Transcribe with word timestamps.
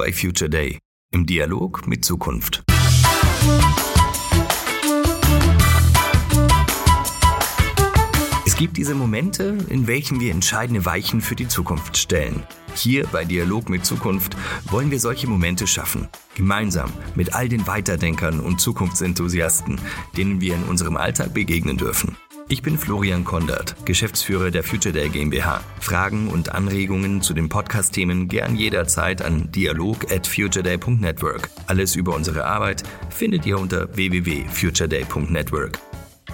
bei 0.00 0.14
Future 0.14 0.48
Day 0.48 0.78
im 1.12 1.26
Dialog 1.26 1.86
mit 1.86 2.06
Zukunft. 2.06 2.62
Es 8.46 8.56
gibt 8.56 8.78
diese 8.78 8.94
Momente, 8.94 9.58
in 9.68 9.86
welchen 9.86 10.18
wir 10.18 10.32
entscheidende 10.32 10.86
Weichen 10.86 11.20
für 11.20 11.36
die 11.36 11.48
Zukunft 11.48 11.98
stellen. 11.98 12.44
Hier 12.74 13.06
bei 13.08 13.26
Dialog 13.26 13.68
mit 13.68 13.84
Zukunft 13.84 14.38
wollen 14.70 14.90
wir 14.90 15.00
solche 15.00 15.26
Momente 15.26 15.66
schaffen. 15.66 16.08
Gemeinsam 16.34 16.90
mit 17.14 17.34
all 17.34 17.50
den 17.50 17.66
Weiterdenkern 17.66 18.40
und 18.40 18.58
Zukunftsenthusiasten, 18.58 19.78
denen 20.16 20.40
wir 20.40 20.54
in 20.54 20.62
unserem 20.62 20.96
Alltag 20.96 21.34
begegnen 21.34 21.76
dürfen. 21.76 22.16
Ich 22.52 22.62
bin 22.62 22.78
Florian 22.78 23.22
Kondert, 23.22 23.76
Geschäftsführer 23.86 24.50
der 24.50 24.64
Future 24.64 24.92
Day 24.92 25.08
GmbH. 25.08 25.60
Fragen 25.78 26.26
und 26.26 26.52
Anregungen 26.52 27.22
zu 27.22 27.32
den 27.32 27.48
Podcast-Themen 27.48 28.26
gern 28.26 28.56
jederzeit 28.56 29.22
an 29.22 29.52
dialog 29.52 30.10
at 30.10 30.26
futureday.network. 30.26 31.48
Alles 31.68 31.94
über 31.94 32.12
unsere 32.12 32.46
Arbeit 32.46 32.82
findet 33.08 33.46
ihr 33.46 33.56
unter 33.56 33.94
www.futureday.network. 33.94 35.78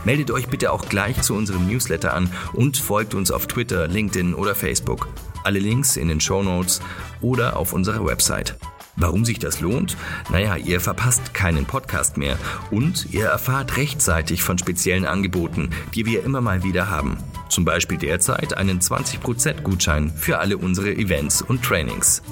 Meldet 0.06 0.30
euch 0.30 0.48
bitte 0.48 0.72
auch 0.72 0.88
gleich 0.88 1.20
zu 1.20 1.34
unserem 1.34 1.66
Newsletter 1.66 2.14
an 2.14 2.30
und 2.54 2.78
folgt 2.78 3.14
uns 3.14 3.30
auf 3.30 3.46
Twitter, 3.46 3.86
LinkedIn 3.86 4.32
oder 4.32 4.54
Facebook. 4.54 5.08
Alle 5.44 5.58
Links 5.58 5.98
in 5.98 6.08
den 6.08 6.20
Show 6.20 6.42
Notes 6.42 6.80
oder 7.20 7.58
auf 7.58 7.74
unserer 7.74 8.06
Website. 8.06 8.56
Warum 8.96 9.26
sich 9.26 9.38
das 9.38 9.60
lohnt? 9.60 9.94
Naja, 10.32 10.56
ihr 10.56 10.80
verpasst 10.80 11.34
keinen 11.34 11.66
Podcast 11.66 12.16
mehr 12.16 12.38
und 12.70 13.12
ihr 13.12 13.26
erfahrt 13.26 13.76
rechtzeitig 13.76 14.42
von 14.42 14.56
speziellen 14.56 15.04
Angeboten, 15.04 15.70
die 15.94 16.06
wir 16.06 16.24
immer 16.24 16.40
mal 16.40 16.62
wieder 16.62 16.88
haben. 16.88 17.18
Zum 17.50 17.66
Beispiel 17.66 17.98
derzeit 17.98 18.56
einen 18.56 18.80
20% 18.80 19.60
Gutschein 19.60 20.10
für 20.10 20.38
alle 20.38 20.56
unsere 20.56 20.92
Events 20.92 21.42
und 21.42 21.62
Trainings. 21.62 22.22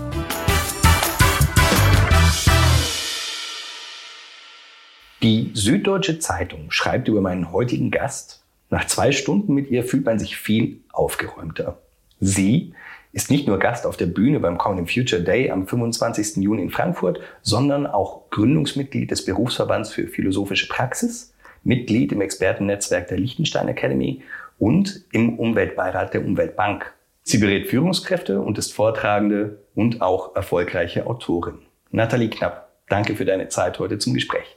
Die 5.22 5.50
Süddeutsche 5.52 6.18
Zeitung 6.18 6.70
schreibt 6.70 7.08
über 7.08 7.20
meinen 7.20 7.52
heutigen 7.52 7.90
Gast. 7.90 8.42
Nach 8.70 8.86
zwei 8.86 9.12
Stunden 9.12 9.52
mit 9.52 9.70
ihr 9.70 9.84
fühlt 9.84 10.06
man 10.06 10.18
sich 10.18 10.36
viel 10.36 10.80
aufgeräumter. 10.92 11.78
Sie 12.20 12.72
ist 13.14 13.30
nicht 13.30 13.46
nur 13.46 13.58
Gast 13.60 13.86
auf 13.86 13.96
der 13.96 14.06
Bühne 14.06 14.40
beim 14.40 14.58
Common 14.58 14.88
Future 14.88 15.22
Day 15.22 15.48
am 15.48 15.68
25. 15.68 16.42
Juni 16.42 16.62
in 16.62 16.70
Frankfurt, 16.70 17.20
sondern 17.42 17.86
auch 17.86 18.28
Gründungsmitglied 18.30 19.10
des 19.10 19.24
Berufsverbands 19.24 19.92
für 19.92 20.08
philosophische 20.08 20.68
Praxis, 20.68 21.32
Mitglied 21.62 22.10
im 22.10 22.20
Expertennetzwerk 22.20 23.06
der 23.08 23.18
Liechtenstein 23.18 23.68
Academy 23.68 24.22
und 24.58 25.04
im 25.12 25.38
Umweltbeirat 25.38 26.12
der 26.12 26.24
Umweltbank. 26.24 26.92
Sie 27.22 27.38
berät 27.38 27.68
Führungskräfte 27.68 28.40
und 28.40 28.58
ist 28.58 28.72
Vortragende 28.72 29.58
und 29.76 30.02
auch 30.02 30.34
erfolgreiche 30.34 31.06
Autorin. 31.06 31.60
Nathalie 31.92 32.28
Knapp, 32.28 32.72
danke 32.88 33.14
für 33.14 33.24
deine 33.24 33.48
Zeit 33.48 33.78
heute 33.78 33.98
zum 33.98 34.12
Gespräch. 34.14 34.56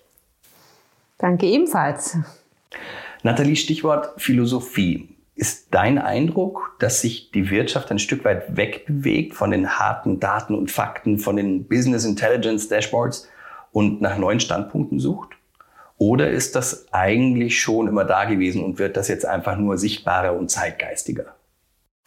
Danke 1.19 1.45
ebenfalls. 1.45 2.17
Nathalie, 3.21 3.55
Stichwort 3.55 4.19
Philosophie. 4.19 5.16
Ist 5.37 5.67
dein 5.69 5.99
Eindruck, 5.99 6.75
dass 6.79 7.01
sich 7.01 7.29
die 7.29 7.51
Wirtschaft 7.51 7.91
ein 7.91 7.99
Stück 7.99 8.25
weit 8.25 8.57
wegbewegt 8.57 9.35
von 9.35 9.51
den 9.51 9.69
harten 9.77 10.19
Daten 10.19 10.55
und 10.55 10.71
Fakten, 10.71 11.19
von 11.19 11.35
den 11.35 11.67
Business 11.67 12.05
Intelligence 12.05 12.67
Dashboards 12.69 13.29
und 13.71 14.01
nach 14.01 14.17
neuen 14.17 14.39
Standpunkten 14.39 14.99
sucht? 14.99 15.29
Oder 15.99 16.31
ist 16.31 16.55
das 16.55 16.87
eigentlich 16.91 17.61
schon 17.61 17.87
immer 17.87 18.03
da 18.03 18.25
gewesen 18.25 18.63
und 18.63 18.79
wird 18.79 18.97
das 18.97 19.07
jetzt 19.09 19.27
einfach 19.27 19.57
nur 19.57 19.77
sichtbarer 19.77 20.35
und 20.35 20.49
zeitgeistiger? 20.49 21.35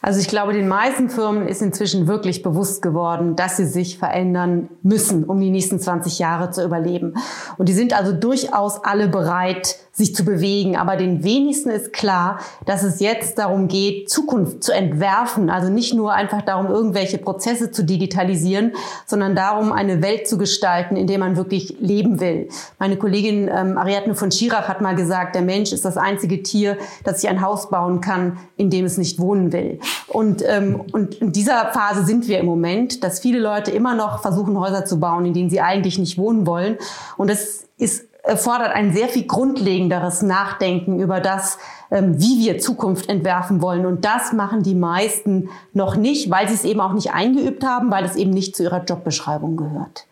Also 0.03 0.19
ich 0.19 0.27
glaube, 0.27 0.53
den 0.53 0.67
meisten 0.67 1.09
Firmen 1.09 1.47
ist 1.47 1.61
inzwischen 1.61 2.07
wirklich 2.07 2.41
bewusst 2.41 2.81
geworden, 2.81 3.35
dass 3.35 3.57
sie 3.57 3.67
sich 3.67 3.99
verändern 3.99 4.69
müssen, 4.81 5.25
um 5.25 5.39
die 5.39 5.51
nächsten 5.51 5.79
20 5.79 6.17
Jahre 6.17 6.49
zu 6.49 6.65
überleben. 6.65 7.13
Und 7.57 7.69
die 7.69 7.73
sind 7.73 7.93
also 7.93 8.11
durchaus 8.11 8.83
alle 8.83 9.07
bereit, 9.07 9.77
sich 9.93 10.15
zu 10.15 10.23
bewegen. 10.23 10.77
Aber 10.77 10.95
den 10.95 11.23
wenigsten 11.23 11.69
ist 11.69 11.91
klar, 11.91 12.39
dass 12.65 12.83
es 12.83 12.99
jetzt 12.99 13.37
darum 13.37 13.67
geht, 13.67 14.09
Zukunft 14.09 14.63
zu 14.63 14.71
entwerfen. 14.71 15.49
Also 15.49 15.69
nicht 15.69 15.93
nur 15.93 16.13
einfach 16.13 16.41
darum, 16.41 16.67
irgendwelche 16.67 17.17
Prozesse 17.17 17.71
zu 17.71 17.83
digitalisieren, 17.83 18.73
sondern 19.05 19.35
darum, 19.35 19.73
eine 19.73 20.01
Welt 20.01 20.27
zu 20.27 20.37
gestalten, 20.37 20.95
in 20.95 21.07
der 21.07 21.19
man 21.19 21.35
wirklich 21.35 21.75
leben 21.79 22.19
will. 22.19 22.47
Meine 22.79 22.95
Kollegin 22.95 23.49
ähm, 23.53 23.77
Ariadne 23.77 24.15
von 24.15 24.31
Schirach 24.31 24.67
hat 24.67 24.81
mal 24.81 24.95
gesagt, 24.95 25.35
der 25.35 25.41
Mensch 25.41 25.73
ist 25.73 25.83
das 25.83 25.97
einzige 25.97 26.41
Tier, 26.41 26.77
das 27.03 27.21
sich 27.21 27.29
ein 27.29 27.41
Haus 27.41 27.69
bauen 27.69 27.99
kann, 27.99 28.37
in 28.55 28.69
dem 28.69 28.85
es 28.85 28.97
nicht 28.97 29.19
wohnen 29.19 29.51
will. 29.51 29.79
Und, 30.07 30.41
ähm, 30.47 30.81
und 30.93 31.15
in 31.15 31.33
dieser 31.33 31.71
Phase 31.73 32.05
sind 32.05 32.27
wir 32.27 32.39
im 32.39 32.45
Moment, 32.45 33.03
dass 33.03 33.19
viele 33.19 33.39
Leute 33.39 33.71
immer 33.71 33.95
noch 33.95 34.21
versuchen, 34.21 34.57
Häuser 34.57 34.85
zu 34.85 34.99
bauen, 34.99 35.25
in 35.25 35.33
denen 35.33 35.49
sie 35.49 35.59
eigentlich 35.59 35.99
nicht 35.99 36.17
wohnen 36.17 36.45
wollen. 36.47 36.77
Und 37.17 37.29
das 37.29 37.65
ist 37.77 38.10
erfordert 38.23 38.73
ein 38.73 38.93
sehr 38.93 39.09
viel 39.09 39.25
grundlegenderes 39.25 40.21
Nachdenken 40.21 40.99
über 40.99 41.19
das, 41.19 41.57
ähm, 41.89 42.19
wie 42.19 42.39
wir 42.39 42.59
Zukunft 42.59 43.09
entwerfen 43.09 43.61
wollen. 43.61 43.85
Und 43.85 44.05
das 44.05 44.33
machen 44.33 44.63
die 44.63 44.75
meisten 44.75 45.49
noch 45.73 45.95
nicht, 45.95 46.29
weil 46.29 46.47
sie 46.47 46.53
es 46.53 46.63
eben 46.63 46.81
auch 46.81 46.93
nicht 46.93 47.13
eingeübt 47.13 47.63
haben, 47.63 47.91
weil 47.91 48.05
es 48.05 48.15
eben 48.15 48.31
nicht 48.31 48.55
zu 48.55 48.63
ihrer 48.63 48.83
Jobbeschreibung 48.83 49.57
gehört. 49.57 50.05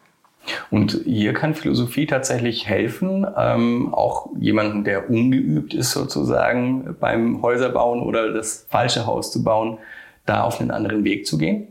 Und 0.72 1.02
hier 1.06 1.34
kann 1.34 1.54
Philosophie 1.54 2.08
tatsächlich 2.08 2.68
helfen, 2.68 3.28
ähm, 3.38 3.94
auch 3.94 4.30
jemanden, 4.40 4.84
der 4.84 5.10
ungeübt 5.10 5.74
ist 5.74 5.92
sozusagen 5.92 6.96
beim 7.00 7.42
Häuserbauen 7.42 8.02
oder 8.02 8.34
das 8.34 8.66
falsche 8.70 9.06
Haus 9.06 9.32
zu 9.32 9.44
bauen, 9.44 9.78
da 10.26 10.44
auf 10.44 10.60
einen 10.60 10.72
anderen 10.72 11.04
Weg 11.04 11.28
zu 11.28 11.38
gehen? 11.38 11.68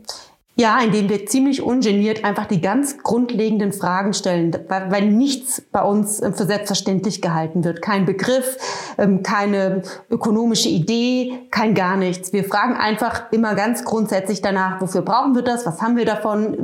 Ja, 0.59 0.77
indem 0.81 1.07
wir 1.07 1.25
ziemlich 1.25 1.61
ungeniert 1.61 2.25
einfach 2.25 2.45
die 2.45 2.59
ganz 2.59 2.97
grundlegenden 3.01 3.71
Fragen 3.71 4.11
stellen, 4.11 4.53
weil, 4.67 5.09
nichts 5.09 5.61
bei 5.71 5.81
uns 5.81 6.19
äh, 6.19 6.33
für 6.33 6.43
selbstverständlich 6.43 7.21
gehalten 7.21 7.63
wird. 7.63 7.81
Kein 7.81 8.05
Begriff, 8.05 8.57
ähm, 8.97 9.23
keine 9.23 9.83
ökonomische 10.09 10.67
Idee, 10.67 11.47
kein 11.49 11.75
gar 11.75 11.95
nichts. 11.95 12.33
Wir 12.33 12.43
fragen 12.43 12.75
einfach 12.75 13.31
immer 13.31 13.55
ganz 13.55 13.85
grundsätzlich 13.85 14.41
danach, 14.41 14.81
wofür 14.81 15.01
brauchen 15.01 15.33
wir 15.33 15.43
das? 15.43 15.65
Was 15.65 15.81
haben 15.81 15.95
wir 15.95 16.03
davon? 16.03 16.57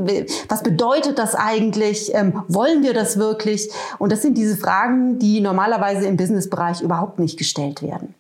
Was 0.50 0.62
bedeutet 0.62 1.18
das 1.18 1.34
eigentlich? 1.34 2.14
Ähm, 2.14 2.44
wollen 2.50 2.84
wir 2.84 2.94
das 2.94 3.18
wirklich? 3.18 3.70
Und 3.98 4.12
das 4.12 4.22
sind 4.22 4.38
diese 4.38 4.58
Fragen, 4.58 5.20
die 5.20 5.40
normalerweise 5.40 6.06
im 6.06 6.18
Businessbereich 6.18 6.82
überhaupt 6.82 7.20
nicht 7.20 7.38
gestellt 7.38 7.82
werden. 7.82 8.14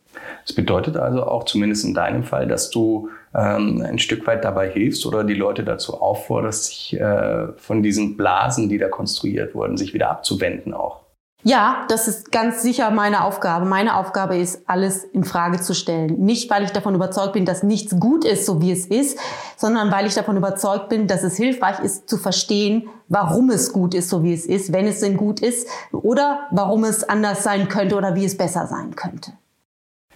Das 0.47 0.55
bedeutet 0.55 0.95
also 0.95 1.23
auch, 1.23 1.43
zumindest 1.43 1.83
in 1.83 1.93
deinem 1.93 2.23
Fall, 2.23 2.47
dass 2.47 2.69
du 2.69 3.09
ähm, 3.35 3.83
ein 3.85 3.99
Stück 3.99 4.25
weit 4.27 4.45
dabei 4.45 4.69
hilfst 4.69 5.05
oder 5.05 5.23
die 5.23 5.33
Leute 5.33 5.63
dazu 5.63 5.99
aufforderst, 5.99 6.65
sich 6.65 6.99
äh, 6.99 7.47
von 7.57 7.83
diesen 7.83 8.17
Blasen, 8.17 8.69
die 8.69 8.77
da 8.77 8.87
konstruiert 8.87 9.55
wurden, 9.55 9.77
sich 9.77 9.93
wieder 9.93 10.09
abzuwenden 10.09 10.73
auch. 10.73 11.05
Ja, 11.47 11.85
das 11.89 12.07
ist 12.07 12.31
ganz 12.31 12.63
sicher 12.63 12.89
meine 12.89 13.23
Aufgabe. 13.23 13.65
Meine 13.65 13.97
Aufgabe 13.97 14.35
ist, 14.35 14.67
alles 14.67 15.03
in 15.03 15.23
Frage 15.23 15.61
zu 15.61 15.75
stellen. 15.75 16.21
Nicht, 16.21 16.49
weil 16.49 16.63
ich 16.63 16.71
davon 16.71 16.95
überzeugt 16.95 17.33
bin, 17.33 17.45
dass 17.45 17.61
nichts 17.61 17.99
gut 17.99 18.25
ist, 18.25 18.47
so 18.47 18.63
wie 18.63 18.71
es 18.71 18.87
ist, 18.87 19.19
sondern 19.55 19.91
weil 19.91 20.07
ich 20.07 20.15
davon 20.15 20.37
überzeugt 20.37 20.89
bin, 20.89 21.05
dass 21.05 21.21
es 21.21 21.37
hilfreich 21.37 21.81
ist, 21.81 22.09
zu 22.09 22.17
verstehen, 22.17 22.89
warum 23.09 23.51
es 23.51 23.71
gut 23.71 23.93
ist, 23.93 24.09
so 24.09 24.23
wie 24.23 24.33
es 24.33 24.47
ist, 24.47 24.73
wenn 24.73 24.87
es 24.87 25.01
denn 25.01 25.17
gut 25.17 25.39
ist, 25.39 25.67
oder 25.91 26.47
warum 26.49 26.83
es 26.83 27.03
anders 27.07 27.43
sein 27.43 27.67
könnte 27.67 27.95
oder 27.95 28.15
wie 28.15 28.25
es 28.25 28.35
besser 28.35 28.65
sein 28.65 28.95
könnte. 28.95 29.33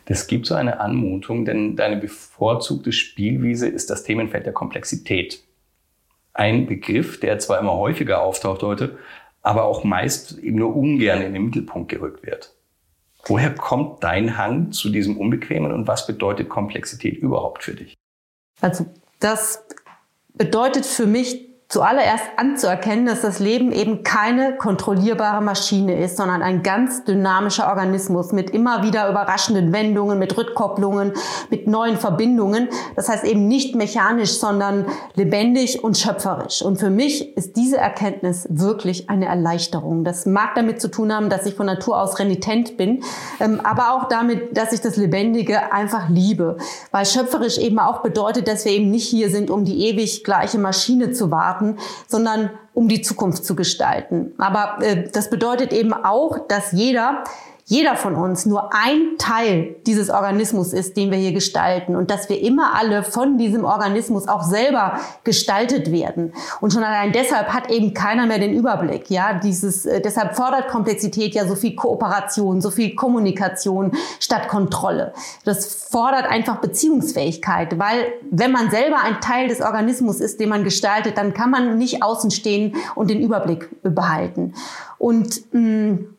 Das 0.09 0.25
gibt 0.25 0.47
so 0.47 0.55
eine 0.55 0.79
Anmutung, 0.79 1.45
denn 1.45 1.75
deine 1.75 1.95
bevorzugte 1.95 2.91
Spielwiese 2.91 3.67
ist 3.67 3.91
das 3.91 4.03
Themenfeld 4.03 4.47
der 4.47 4.53
Komplexität. 4.53 5.43
Ein 6.33 6.65
Begriff, 6.65 7.19
der 7.19 7.37
zwar 7.37 7.59
immer 7.59 7.73
häufiger 7.73 8.23
auftaucht 8.23 8.63
heute, 8.63 8.97
aber 9.43 9.65
auch 9.65 9.83
meist 9.83 10.39
eben 10.39 10.57
nur 10.57 10.75
ungern 10.75 11.21
in 11.21 11.33
den 11.33 11.45
Mittelpunkt 11.45 11.89
gerückt 11.89 12.25
wird. 12.25 12.55
Woher 13.25 13.53
kommt 13.53 14.03
dein 14.03 14.35
Hang 14.35 14.71
zu 14.71 14.89
diesem 14.89 15.15
Unbequemen 15.15 15.71
und 15.71 15.87
was 15.87 16.07
bedeutet 16.07 16.49
Komplexität 16.49 17.15
überhaupt 17.15 17.63
für 17.63 17.75
dich? 17.75 17.93
Also 18.61 18.87
das 19.19 19.63
bedeutet 20.33 20.87
für 20.87 21.05
mich 21.05 21.48
zuallererst 21.69 22.23
anzuerkennen, 22.35 23.05
dass 23.05 23.21
das 23.21 23.37
Leben 23.37 23.71
eben 23.71 24.01
keine 24.01 24.57
kontrollierbare 24.57 25.43
Maschine 25.43 26.03
ist, 26.03 26.17
sondern 26.17 26.41
ein 26.41 26.63
ganz 26.63 27.03
dynamischer 27.03 27.67
Organismus 27.67 28.31
mit 28.31 28.49
immer 28.49 28.81
wieder 28.81 29.07
überraschenden 29.07 29.71
Wendungen, 29.71 30.17
mit 30.17 30.35
Rückkopplungen, 30.35 31.13
mit 31.51 31.67
neuen 31.67 31.97
Verbindungen. 31.97 32.69
Das 32.95 33.07
heißt 33.07 33.23
eben 33.23 33.47
nicht 33.47 33.75
mechanisch, 33.75 34.31
sondern 34.31 34.87
lebendig 35.13 35.83
und 35.83 35.95
schöpferisch. 35.95 36.63
Und 36.63 36.79
für 36.79 36.89
mich 36.89 37.37
ist 37.37 37.55
diese 37.55 37.77
Erkenntnis 37.77 38.47
wirklich 38.49 39.07
eine 39.11 39.27
Erleichterung. 39.27 40.03
Das 40.03 40.25
mag 40.25 40.55
damit 40.55 40.81
zu 40.81 40.87
tun 40.87 41.13
haben, 41.13 41.29
dass 41.29 41.45
ich 41.45 41.53
von 41.53 41.67
Natur 41.67 42.01
aus 42.01 42.17
renitent 42.17 42.77
bin, 42.77 43.03
ähm, 43.39 43.61
aber 43.63 43.93
auch 43.93 44.07
damit, 44.07 44.57
dass 44.57 44.73
ich 44.73 44.81
das 44.81 44.97
Lebendige 44.97 45.71
einfach 45.71 46.09
liebe. 46.09 46.57
Weil 46.89 47.05
schöpferisch 47.05 47.59
eben 47.59 47.77
auch 47.77 48.01
bedeutet, 48.01 48.47
dass 48.47 48.65
wir 48.65 48.71
eben 48.71 48.89
nicht 48.89 49.07
hier 49.07 49.29
sind, 49.29 49.51
um 49.51 49.65
die 49.65 49.87
ewig 49.87 50.23
gleiche 50.23 50.57
Maschine 50.57 51.11
zu 51.11 51.29
warten, 51.29 51.58
warten, 51.59 51.77
sondern 52.07 52.51
um 52.73 52.87
die 52.87 53.01
Zukunft 53.01 53.45
zu 53.45 53.55
gestalten. 53.55 54.33
Aber 54.37 54.79
äh, 54.81 55.09
das 55.11 55.29
bedeutet 55.29 55.73
eben 55.73 55.93
auch, 55.93 56.47
dass 56.47 56.71
jeder 56.71 57.23
jeder 57.69 57.95
von 57.95 58.15
uns 58.15 58.47
nur 58.47 58.73
ein 58.73 59.17
Teil 59.19 59.75
dieses 59.85 60.09
Organismus 60.09 60.73
ist, 60.73 60.97
den 60.97 61.11
wir 61.11 61.19
hier 61.19 61.33
gestalten 61.33 61.95
und 61.95 62.09
dass 62.09 62.27
wir 62.27 62.41
immer 62.41 62.73
alle 62.73 63.03
von 63.03 63.37
diesem 63.37 63.63
Organismus 63.63 64.27
auch 64.27 64.41
selber 64.41 64.99
gestaltet 65.23 65.91
werden. 65.91 66.33
Und 66.61 66.73
schon 66.73 66.83
allein 66.83 67.11
deshalb 67.11 67.49
hat 67.49 67.69
eben 67.69 67.93
keiner 67.93 68.25
mehr 68.25 68.39
den 68.39 68.55
Überblick. 68.55 69.11
Ja, 69.11 69.35
dieses, 69.35 69.85
äh, 69.85 70.01
deshalb 70.01 70.35
fordert 70.35 70.67
Komplexität 70.69 71.35
ja 71.35 71.45
so 71.45 71.53
viel 71.53 71.75
Kooperation, 71.75 72.59
so 72.59 72.71
viel 72.71 72.95
Kommunikation 72.95 73.91
statt 74.19 74.47
Kontrolle. 74.47 75.13
Das 75.45 75.87
fordert 75.91 76.25
einfach 76.25 76.61
Beziehungsfähigkeit, 76.61 77.77
weil 77.77 78.13
wenn 78.31 78.51
man 78.51 78.71
selber 78.71 78.97
ein 79.03 79.21
Teil 79.21 79.47
des 79.47 79.61
Organismus 79.61 80.21
ist, 80.21 80.39
den 80.39 80.49
man 80.49 80.63
gestaltet, 80.63 81.19
dann 81.19 81.35
kann 81.35 81.51
man 81.51 81.77
nicht 81.77 82.01
außen 82.01 82.31
stehen 82.31 82.75
und 82.95 83.11
den 83.11 83.21
Überblick 83.21 83.69
behalten. 83.83 84.55
Und 84.97 85.53
mh, 85.53 85.59
mm, 85.61 86.15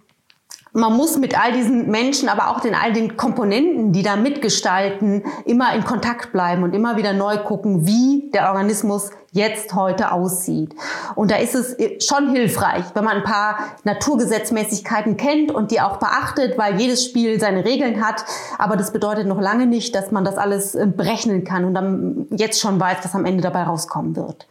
man 0.72 0.96
muss 0.96 1.16
mit 1.16 1.38
all 1.38 1.52
diesen 1.52 1.90
Menschen, 1.90 2.28
aber 2.28 2.48
auch 2.48 2.60
den 2.60 2.74
all 2.74 2.92
den 2.92 3.16
Komponenten, 3.16 3.92
die 3.92 4.02
da 4.02 4.16
mitgestalten, 4.16 5.24
immer 5.44 5.74
in 5.74 5.84
Kontakt 5.84 6.32
bleiben 6.32 6.62
und 6.62 6.74
immer 6.74 6.96
wieder 6.96 7.12
neu 7.12 7.38
gucken, 7.38 7.86
wie 7.86 8.30
der 8.32 8.48
Organismus 8.48 9.10
jetzt 9.32 9.74
heute 9.74 10.12
aussieht. 10.12 10.74
Und 11.14 11.30
da 11.30 11.36
ist 11.36 11.54
es 11.54 11.76
schon 12.04 12.30
hilfreich, 12.30 12.84
wenn 12.94 13.04
man 13.04 13.18
ein 13.18 13.24
paar 13.24 13.58
Naturgesetzmäßigkeiten 13.84 15.16
kennt 15.16 15.52
und 15.52 15.70
die 15.70 15.80
auch 15.80 15.98
beachtet, 15.98 16.58
weil 16.58 16.80
jedes 16.80 17.04
Spiel 17.04 17.38
seine 17.38 17.64
Regeln 17.64 18.04
hat. 18.04 18.24
Aber 18.58 18.76
das 18.76 18.92
bedeutet 18.92 19.26
noch 19.26 19.40
lange 19.40 19.66
nicht, 19.66 19.94
dass 19.94 20.10
man 20.10 20.24
das 20.24 20.36
alles 20.36 20.74
äh, 20.74 20.86
berechnen 20.86 21.44
kann 21.44 21.64
und 21.64 21.74
dann 21.74 22.26
jetzt 22.30 22.60
schon 22.60 22.80
weiß, 22.80 22.98
was 23.02 23.14
am 23.14 23.24
Ende 23.24 23.42
dabei 23.42 23.62
rauskommen 23.64 24.16
wird. 24.16 24.46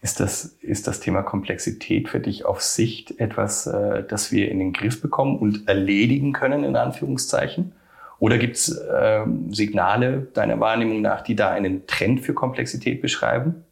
Ist 0.00 0.20
das, 0.20 0.56
ist 0.60 0.86
das 0.86 1.00
Thema 1.00 1.22
Komplexität 1.22 2.08
für 2.08 2.20
dich 2.20 2.44
auf 2.44 2.62
Sicht 2.62 3.18
etwas, 3.18 3.66
äh, 3.66 4.04
das 4.04 4.32
wir 4.32 4.50
in 4.50 4.58
den 4.58 4.72
Griff 4.72 5.02
bekommen 5.02 5.38
und 5.38 5.68
erledigen 5.68 6.32
können, 6.32 6.64
in 6.64 6.76
Anführungszeichen? 6.76 7.72
Oder 8.20 8.38
gibt 8.38 8.56
es 8.56 8.76
äh, 8.76 9.24
Signale 9.50 10.28
deiner 10.34 10.58
Wahrnehmung 10.60 11.02
nach, 11.02 11.22
die 11.22 11.36
da 11.36 11.50
einen 11.50 11.86
Trend 11.86 12.20
für 12.20 12.34
Komplexität 12.34 13.00
beschreiben? 13.00 13.64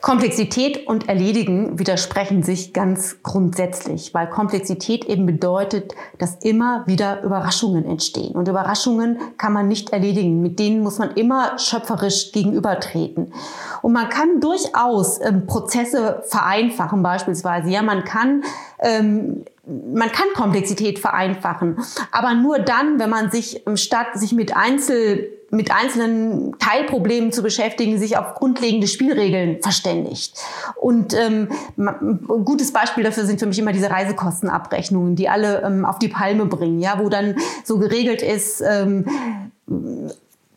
Komplexität 0.00 0.86
und 0.86 1.08
Erledigen 1.08 1.78
widersprechen 1.78 2.42
sich 2.42 2.74
ganz 2.74 3.22
grundsätzlich, 3.22 4.12
weil 4.12 4.28
Komplexität 4.28 5.06
eben 5.06 5.24
bedeutet, 5.24 5.94
dass 6.18 6.36
immer 6.44 6.84
wieder 6.86 7.22
Überraschungen 7.22 7.86
entstehen. 7.86 8.34
Und 8.34 8.48
Überraschungen 8.48 9.18
kann 9.38 9.54
man 9.54 9.66
nicht 9.66 9.90
erledigen. 9.90 10.42
Mit 10.42 10.58
denen 10.58 10.82
muss 10.82 10.98
man 10.98 11.12
immer 11.12 11.58
schöpferisch 11.58 12.32
gegenübertreten. 12.32 13.32
Und 13.80 13.92
man 13.94 14.10
kann 14.10 14.40
durchaus 14.40 15.20
ähm, 15.22 15.46
Prozesse 15.46 16.22
vereinfachen, 16.26 17.02
beispielsweise. 17.02 17.70
Ja, 17.70 17.80
man 17.80 18.04
kann 18.04 18.44
ähm, 18.80 19.44
man 19.66 20.12
kann 20.12 20.26
Komplexität 20.34 20.98
vereinfachen, 20.98 21.78
aber 22.12 22.34
nur 22.34 22.58
dann, 22.58 22.98
wenn 22.98 23.10
man 23.10 23.30
sich 23.30 23.62
statt 23.76 24.08
sich 24.14 24.32
mit 24.32 24.56
Einzel 24.56 25.30
mit 25.54 25.70
einzelnen 25.70 26.58
Teilproblemen 26.58 27.32
zu 27.32 27.42
beschäftigen, 27.42 27.98
sich 27.98 28.16
auf 28.16 28.34
grundlegende 28.34 28.88
Spielregeln 28.88 29.62
verständigt. 29.62 30.36
Und 30.74 31.14
ähm, 31.14 31.48
ein 31.76 32.44
gutes 32.44 32.72
Beispiel 32.72 33.04
dafür 33.04 33.24
sind 33.24 33.38
für 33.38 33.46
mich 33.46 33.58
immer 33.58 33.72
diese 33.72 33.88
Reisekostenabrechnungen, 33.88 35.14
die 35.14 35.28
alle 35.28 35.62
ähm, 35.62 35.84
auf 35.84 35.98
die 35.98 36.08
Palme 36.08 36.46
bringen, 36.46 36.80
ja, 36.80 36.98
wo 36.98 37.08
dann 37.08 37.36
so 37.62 37.78
geregelt 37.78 38.20
ist, 38.20 38.62
ähm, 38.66 39.06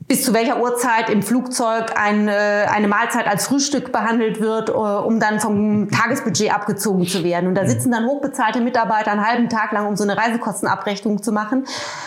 bis 0.07 0.23
zu 0.23 0.33
welcher 0.33 0.61
Uhrzeit 0.61 1.09
im 1.09 1.21
Flugzeug 1.21 1.93
eine, 1.95 2.71
eine 2.71 2.87
Mahlzeit 2.87 3.27
als 3.27 3.47
Frühstück 3.47 3.91
behandelt 3.91 4.39
wird, 4.39 4.69
äh, 4.69 4.71
um 4.71 5.19
dann 5.19 5.41
vom 5.41 5.89
Tagesbudget 5.91 6.53
abgezogen 6.53 7.05
zu 7.05 7.23
werden. 7.23 7.47
Und 7.47 7.55
da 7.55 7.67
sitzen 7.67 7.91
dann 7.91 8.05
hochbezahlte 8.05 8.61
Mitarbeiter 8.61 9.11
einen 9.11 9.27
halben 9.27 9.49
Tag 9.49 9.73
lang, 9.73 9.85
um 9.85 9.97
so 9.97 10.03
eine 10.03 10.17
Reisekostenabrechnung 10.17 11.21
zu 11.21 11.33
machen. 11.33 11.65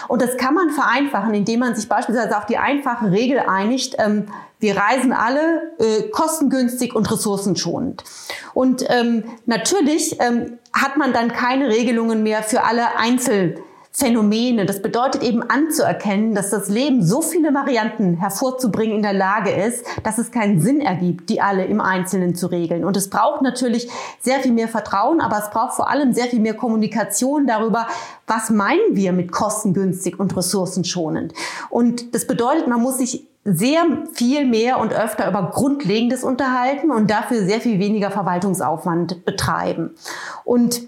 Und 0.09 0.23
das 0.23 0.39
kann 0.39 0.55
man 0.55 0.71
vereinfachen, 0.71 1.35
indem 1.35 1.61
man 1.61 1.75
sich 1.75 1.89
beispielsweise 1.89 2.39
auf 2.39 2.47
die 2.47 2.57
einfache 2.57 3.11
Regel 3.11 3.39
einigt, 3.39 3.97
ähm, 3.99 4.27
wir 4.61 4.77
reisen 4.77 5.13
alle 5.13 5.73
äh, 5.79 6.09
kostengünstig 6.11 6.95
und 6.95 7.11
ressourcenschonend. 7.11 8.05
Und 8.53 8.85
ähm, 8.89 9.25
natürlich 9.47 10.21
ähm, 10.21 10.59
hat 10.73 10.99
man 10.99 11.15
dann 11.15 11.33
keine 11.33 11.69
Regelungen 11.69 12.23
mehr 12.23 12.43
für 12.43 12.65
alle 12.65 12.97
Einzel 12.97 13.57
Phänomene. 13.93 14.67
Das 14.67 14.83
bedeutet 14.83 15.25
eben 15.25 15.43
anzuerkennen, 15.43 16.35
dass 16.35 16.51
das 16.51 16.69
Leben 16.69 17.05
so 17.05 17.23
viele 17.23 17.53
Varianten 17.53 18.19
hervorzubringen 18.19 18.97
in 18.97 19.03
der 19.03 19.13
Lage 19.13 19.51
ist, 19.51 19.85
dass 20.05 20.19
es 20.19 20.31
keinen 20.31 20.61
Sinn 20.61 20.81
ergibt, 20.81 21.29
die 21.29 21.41
alle 21.41 21.65
im 21.65 21.81
Einzelnen 21.81 22.37
zu 22.37 22.47
regeln. 22.47 22.85
Und 22.85 22.97
es 22.97 23.11
braucht 23.11 23.43
natürlich 23.43 23.91
sehr 24.21 24.39
viel 24.39 24.53
mehr 24.53 24.69
Vertrauen, 24.69 25.21
aber 25.21 25.39
es 25.39 25.51
braucht 25.51 25.75
vor 25.75 25.91
allem 25.91 26.13
sehr 26.13 26.27
viel 26.27 26.39
mehr 26.39 26.55
Kommunikation 26.55 27.49
darüber, 27.49 27.89
was 28.29 28.51
meinen 28.51 28.95
wir 28.95 29.13
mit 29.13 29.33
kostengünstig 29.33 30.21
und 30.21 30.37
ressourcenschonend. 30.37 31.35
Und 31.69 32.15
das 32.15 32.29
bedeutet, 32.29 32.69
man 32.69 32.81
muss 32.81 32.99
sich 32.99 33.27
sehr 33.45 33.83
viel 34.13 34.47
mehr 34.47 34.79
und 34.79 34.93
öfter 34.93 35.29
über 35.29 35.51
Grundlegendes 35.51 36.23
unterhalten 36.23 36.91
und 36.91 37.11
dafür 37.11 37.45
sehr 37.45 37.61
viel 37.61 37.79
weniger 37.79 38.11
Verwaltungsaufwand 38.11 39.25
betreiben. 39.25 39.95
Und 40.45 40.83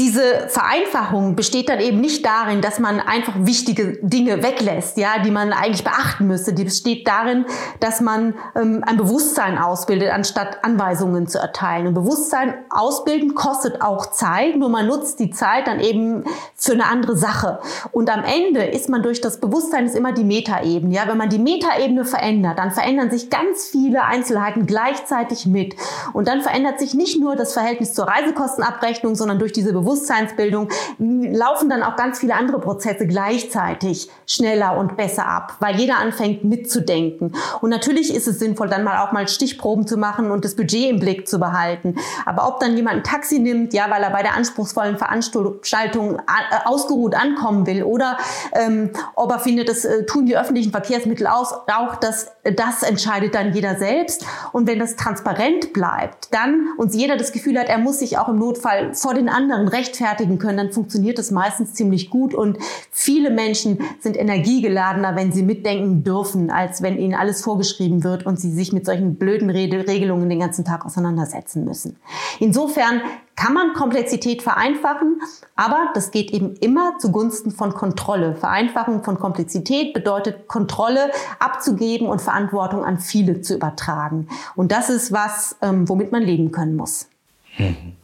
diese 0.00 0.48
Vereinfachung 0.48 1.36
besteht 1.36 1.68
dann 1.68 1.78
eben 1.78 2.00
nicht 2.00 2.24
darin, 2.24 2.60
dass 2.60 2.78
man 2.78 3.00
einfach 3.00 3.34
wichtige 3.38 3.98
Dinge 4.02 4.42
weglässt, 4.42 4.96
ja, 4.96 5.18
die 5.24 5.30
man 5.30 5.52
eigentlich 5.52 5.84
beachten 5.84 6.26
müsste. 6.26 6.54
Die 6.54 6.64
besteht 6.64 7.06
darin, 7.06 7.44
dass 7.80 8.00
man 8.00 8.34
ähm, 8.56 8.82
ein 8.86 8.96
Bewusstsein 8.96 9.58
ausbildet, 9.58 10.10
anstatt 10.10 10.64
Anweisungen 10.64 11.28
zu 11.28 11.38
erteilen. 11.38 11.86
Und 11.86 11.94
Bewusstsein 11.94 12.54
ausbilden 12.70 13.34
kostet 13.34 13.82
auch 13.82 14.06
Zeit, 14.10 14.56
nur 14.56 14.70
man 14.70 14.86
nutzt 14.86 15.20
die 15.20 15.30
Zeit 15.30 15.66
dann 15.66 15.80
eben 15.80 16.24
für 16.56 16.72
eine 16.72 16.86
andere 16.86 17.16
Sache. 17.16 17.60
Und 17.92 18.10
am 18.10 18.24
Ende 18.24 18.64
ist 18.64 18.88
man 18.88 19.02
durch 19.02 19.20
das 19.20 19.38
Bewusstsein 19.38 19.86
ist 19.86 19.94
immer 19.94 20.12
die 20.12 20.24
Metaebene. 20.24 20.94
Ja, 20.94 21.06
wenn 21.06 21.18
man 21.18 21.28
die 21.28 21.38
Metaebene 21.38 22.04
verändert, 22.04 22.58
dann 22.58 22.70
verändern 22.70 23.10
sich 23.10 23.30
ganz 23.30 23.68
viele 23.68 24.04
Einzelheiten 24.04 24.66
gleichzeitig 24.66 25.46
mit. 25.46 25.76
Und 26.12 26.26
dann 26.26 26.40
verändert 26.40 26.80
sich 26.80 26.94
nicht 26.94 27.20
nur 27.20 27.36
das 27.36 27.52
Verhältnis 27.52 27.94
zur 27.94 28.08
Reisekostenabrechnung, 28.08 29.14
sondern 29.14 29.38
durch 29.38 29.52
diese 29.60 29.74
Bewusstseinsbildung 29.74 30.68
laufen 30.98 31.68
dann 31.68 31.82
auch 31.82 31.96
ganz 31.96 32.18
viele 32.18 32.34
andere 32.34 32.60
Prozesse 32.60 33.06
gleichzeitig 33.06 34.10
schneller 34.26 34.78
und 34.78 34.96
besser 34.96 35.26
ab, 35.26 35.56
weil 35.60 35.76
jeder 35.76 35.98
anfängt 35.98 36.44
mitzudenken. 36.44 37.36
Und 37.60 37.68
natürlich 37.68 38.14
ist 38.14 38.26
es 38.26 38.38
sinnvoll, 38.38 38.68
dann 38.68 38.84
mal 38.84 39.04
auch 39.04 39.12
mal 39.12 39.28
Stichproben 39.28 39.86
zu 39.86 39.98
machen 39.98 40.30
und 40.30 40.46
das 40.46 40.56
Budget 40.56 40.90
im 40.90 40.98
Blick 40.98 41.28
zu 41.28 41.38
behalten. 41.38 41.96
Aber 42.24 42.48
ob 42.48 42.60
dann 42.60 42.74
jemand 42.74 42.96
ein 42.96 43.04
Taxi 43.04 43.38
nimmt, 43.38 43.74
ja, 43.74 43.90
weil 43.90 44.02
er 44.02 44.10
bei 44.10 44.22
der 44.22 44.34
anspruchsvollen 44.34 44.96
Veranstaltung 44.96 46.16
äh, 46.16 46.20
ausgeruht 46.64 47.14
ankommen 47.14 47.66
will, 47.66 47.82
oder 47.82 48.16
ähm, 48.52 48.90
ob 49.14 49.30
er 49.30 49.40
findet, 49.40 49.68
das 49.68 49.84
äh, 49.84 50.06
tun 50.06 50.24
die 50.24 50.38
öffentlichen 50.38 50.70
Verkehrsmittel 50.70 51.26
aus, 51.26 51.52
auch 51.52 51.96
das, 51.96 52.32
das 52.44 52.82
entscheidet 52.82 53.34
dann 53.34 53.52
jeder 53.52 53.76
selbst. 53.76 54.24
Und 54.52 54.66
wenn 54.66 54.78
das 54.78 54.96
transparent 54.96 55.74
bleibt, 55.74 56.32
dann 56.32 56.68
uns 56.78 56.94
jeder 56.94 57.18
das 57.18 57.32
Gefühl 57.32 57.58
hat, 57.58 57.68
er 57.68 57.78
muss 57.78 57.98
sich 57.98 58.16
auch 58.16 58.28
im 58.28 58.38
Notfall 58.38 58.94
vor 58.94 59.12
den 59.12 59.28
anderen 59.28 59.49
anderen 59.50 59.68
rechtfertigen 59.68 60.38
können, 60.38 60.56
dann 60.56 60.72
funktioniert 60.72 61.18
es 61.18 61.30
meistens 61.30 61.74
ziemlich 61.74 62.10
gut. 62.10 62.34
Und 62.34 62.58
viele 62.90 63.30
Menschen 63.30 63.78
sind 64.00 64.16
energiegeladener, 64.16 65.16
wenn 65.16 65.32
sie 65.32 65.42
mitdenken 65.42 66.04
dürfen, 66.04 66.50
als 66.50 66.82
wenn 66.82 66.98
ihnen 66.98 67.14
alles 67.14 67.42
vorgeschrieben 67.42 68.04
wird 68.04 68.26
und 68.26 68.38
sie 68.38 68.50
sich 68.50 68.72
mit 68.72 68.86
solchen 68.86 69.16
blöden 69.16 69.50
Regelungen 69.50 70.28
den 70.28 70.40
ganzen 70.40 70.64
Tag 70.64 70.84
auseinandersetzen 70.84 71.64
müssen. 71.64 71.96
Insofern 72.38 73.02
kann 73.36 73.54
man 73.54 73.72
Komplexität 73.72 74.42
vereinfachen, 74.42 75.20
aber 75.56 75.88
das 75.94 76.10
geht 76.10 76.30
eben 76.30 76.56
immer 76.56 76.98
zugunsten 76.98 77.50
von 77.50 77.72
Kontrolle. 77.72 78.34
Vereinfachung 78.34 79.02
von 79.02 79.18
Komplexität 79.18 79.94
bedeutet 79.94 80.46
Kontrolle 80.46 81.10
abzugeben 81.38 82.06
und 82.06 82.20
Verantwortung 82.20 82.84
an 82.84 82.98
viele 82.98 83.40
zu 83.40 83.54
übertragen. 83.54 84.28
Und 84.56 84.72
das 84.72 84.90
ist 84.90 85.10
was, 85.10 85.56
ähm, 85.62 85.88
womit 85.88 86.12
man 86.12 86.22
leben 86.22 86.52
können 86.52 86.76
muss. 86.76 87.08
Mhm. 87.56 87.99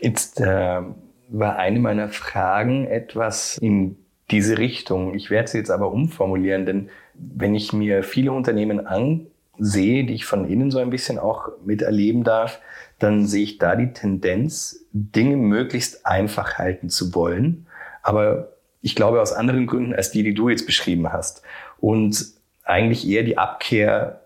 Jetzt 0.00 0.40
äh, 0.40 0.80
war 1.28 1.56
eine 1.56 1.78
meiner 1.78 2.08
Fragen 2.08 2.86
etwas 2.86 3.58
in 3.58 3.96
diese 4.30 4.58
Richtung. 4.58 5.14
Ich 5.14 5.30
werde 5.30 5.48
sie 5.48 5.58
jetzt 5.58 5.70
aber 5.70 5.90
umformulieren, 5.90 6.66
denn 6.66 6.90
wenn 7.14 7.54
ich 7.54 7.72
mir 7.72 8.02
viele 8.02 8.32
Unternehmen 8.32 8.86
ansehe, 8.86 10.04
die 10.04 10.14
ich 10.14 10.24
von 10.24 10.48
innen 10.48 10.70
so 10.70 10.78
ein 10.78 10.90
bisschen 10.90 11.18
auch 11.18 11.48
miterleben 11.64 12.24
darf, 12.24 12.60
dann 12.98 13.26
sehe 13.26 13.44
ich 13.44 13.58
da 13.58 13.76
die 13.76 13.92
Tendenz, 13.92 14.86
Dinge 14.92 15.36
möglichst 15.36 16.06
einfach 16.06 16.58
halten 16.58 16.90
zu 16.90 17.14
wollen. 17.14 17.66
Aber 18.02 18.52
ich 18.82 18.94
glaube 18.94 19.20
aus 19.20 19.32
anderen 19.32 19.66
Gründen 19.66 19.94
als 19.94 20.10
die, 20.10 20.22
die 20.22 20.34
du 20.34 20.48
jetzt 20.48 20.66
beschrieben 20.66 21.12
hast. 21.12 21.42
Und 21.78 22.24
eigentlich 22.64 23.08
eher 23.08 23.22
die 23.22 23.38
Abkehr 23.38 24.22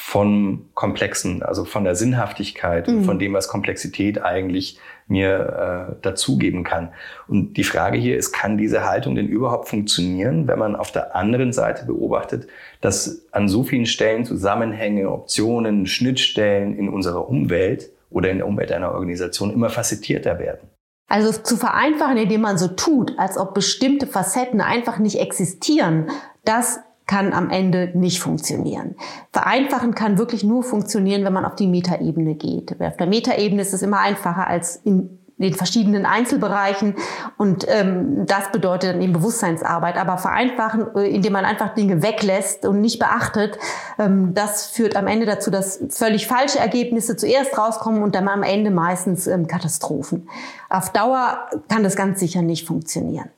von 0.00 0.64
Komplexen, 0.72 1.42
also 1.42 1.66
von 1.66 1.84
der 1.84 1.94
Sinnhaftigkeit 1.94 2.88
mhm. 2.88 2.96
und 2.96 3.04
von 3.04 3.18
dem, 3.18 3.34
was 3.34 3.48
Komplexität 3.48 4.22
eigentlich 4.22 4.78
mir 5.08 5.90
äh, 5.90 6.02
dazugeben 6.02 6.64
kann. 6.64 6.88
Und 7.28 7.54
die 7.58 7.64
Frage 7.64 7.98
hier 7.98 8.16
ist, 8.16 8.32
kann 8.32 8.56
diese 8.56 8.88
Haltung 8.88 9.14
denn 9.14 9.28
überhaupt 9.28 9.68
funktionieren, 9.68 10.48
wenn 10.48 10.58
man 10.58 10.74
auf 10.74 10.90
der 10.90 11.14
anderen 11.14 11.52
Seite 11.52 11.84
beobachtet, 11.84 12.48
dass 12.80 13.26
an 13.30 13.48
so 13.48 13.62
vielen 13.62 13.84
Stellen 13.84 14.24
Zusammenhänge, 14.24 15.10
Optionen, 15.10 15.86
Schnittstellen 15.86 16.78
in 16.78 16.88
unserer 16.88 17.28
Umwelt 17.28 17.90
oder 18.08 18.30
in 18.30 18.38
der 18.38 18.46
Umwelt 18.46 18.72
einer 18.72 18.92
Organisation 18.92 19.52
immer 19.52 19.68
facettierter 19.68 20.38
werden? 20.38 20.70
Also 21.08 21.30
zu 21.42 21.56
vereinfachen, 21.56 22.16
indem 22.16 22.40
man 22.40 22.56
so 22.56 22.68
tut, 22.68 23.18
als 23.18 23.36
ob 23.36 23.52
bestimmte 23.52 24.06
Facetten 24.06 24.62
einfach 24.62 24.98
nicht 24.98 25.20
existieren, 25.20 26.08
das 26.44 26.80
kann 27.10 27.32
am 27.32 27.50
Ende 27.50 27.90
nicht 27.94 28.20
funktionieren. 28.20 28.94
Vereinfachen 29.32 29.96
kann 29.96 30.16
wirklich 30.16 30.44
nur 30.44 30.62
funktionieren, 30.62 31.24
wenn 31.24 31.32
man 31.32 31.44
auf 31.44 31.56
die 31.56 31.66
Metaebene 31.66 32.36
geht. 32.36 32.80
Auf 32.80 32.96
der 32.98 33.08
Metaebene 33.08 33.60
ist 33.60 33.74
es 33.74 33.82
immer 33.82 33.98
einfacher 33.98 34.46
als 34.46 34.76
in 34.76 35.18
den 35.36 35.54
verschiedenen 35.54 36.06
Einzelbereichen. 36.06 36.94
Und 37.36 37.66
ähm, 37.68 38.26
das 38.26 38.52
bedeutet 38.52 38.94
dann 38.94 39.02
eben 39.02 39.12
Bewusstseinsarbeit. 39.12 39.96
Aber 39.96 40.18
vereinfachen, 40.18 40.94
äh, 40.94 41.08
indem 41.08 41.32
man 41.32 41.44
einfach 41.44 41.74
Dinge 41.74 42.00
weglässt 42.00 42.64
und 42.64 42.80
nicht 42.80 43.00
beachtet, 43.00 43.58
ähm, 43.98 44.32
das 44.32 44.66
führt 44.66 44.94
am 44.94 45.08
Ende 45.08 45.26
dazu, 45.26 45.50
dass 45.50 45.82
völlig 45.88 46.28
falsche 46.28 46.60
Ergebnisse 46.60 47.16
zuerst 47.16 47.58
rauskommen 47.58 48.04
und 48.04 48.14
dann 48.14 48.28
am 48.28 48.44
Ende 48.44 48.70
meistens 48.70 49.26
ähm, 49.26 49.48
Katastrophen. 49.48 50.28
Auf 50.68 50.92
Dauer 50.92 51.48
kann 51.68 51.82
das 51.82 51.96
ganz 51.96 52.20
sicher 52.20 52.42
nicht 52.42 52.68
funktionieren. 52.68 53.30